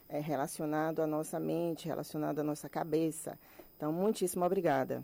é, 0.08 0.18
relacionados 0.18 1.04
à 1.04 1.06
nossa 1.06 1.42
mente, 1.42 1.90
relacionados 1.90 2.40
à 2.40 2.44
nossa 2.44 2.70
cabeça. 2.70 3.38
Então, 3.76 3.92
muitíssimo 3.92 4.46
obrigada. 4.46 5.04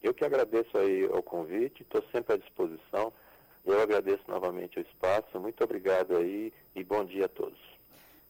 Eu 0.00 0.14
que 0.14 0.24
agradeço 0.24 0.78
aí 0.78 1.06
o 1.06 1.24
convite, 1.24 1.82
estou 1.82 2.04
sempre 2.12 2.34
à 2.34 2.36
disposição. 2.36 3.12
Eu 3.66 3.80
agradeço 3.80 4.22
novamente 4.28 4.78
o 4.78 4.82
espaço. 4.82 5.40
Muito 5.40 5.62
obrigado 5.64 6.16
aí 6.16 6.52
e 6.76 6.84
bom 6.84 7.04
dia 7.04 7.24
a 7.24 7.28
todos. 7.28 7.77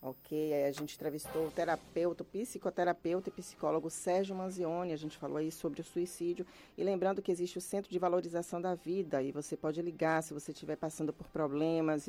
Ok, 0.00 0.54
aí 0.54 0.64
a 0.64 0.70
gente 0.70 0.94
entrevistou 0.94 1.48
o 1.48 1.50
terapeuta, 1.50 2.22
o 2.22 2.26
psicoterapeuta 2.26 3.30
e 3.30 3.32
psicólogo 3.32 3.90
Sérgio 3.90 4.34
Manzioni. 4.34 4.92
A 4.92 4.96
gente 4.96 5.18
falou 5.18 5.38
aí 5.38 5.50
sobre 5.50 5.80
o 5.80 5.84
suicídio. 5.84 6.46
E 6.76 6.84
lembrando 6.84 7.20
que 7.20 7.32
existe 7.32 7.58
o 7.58 7.60
Centro 7.60 7.90
de 7.90 7.98
Valorização 7.98 8.60
da 8.60 8.76
Vida 8.76 9.20
e 9.20 9.32
você 9.32 9.56
pode 9.56 9.82
ligar 9.82 10.22
se 10.22 10.32
você 10.32 10.52
estiver 10.52 10.76
passando 10.76 11.12
por 11.12 11.26
problemas. 11.28 12.06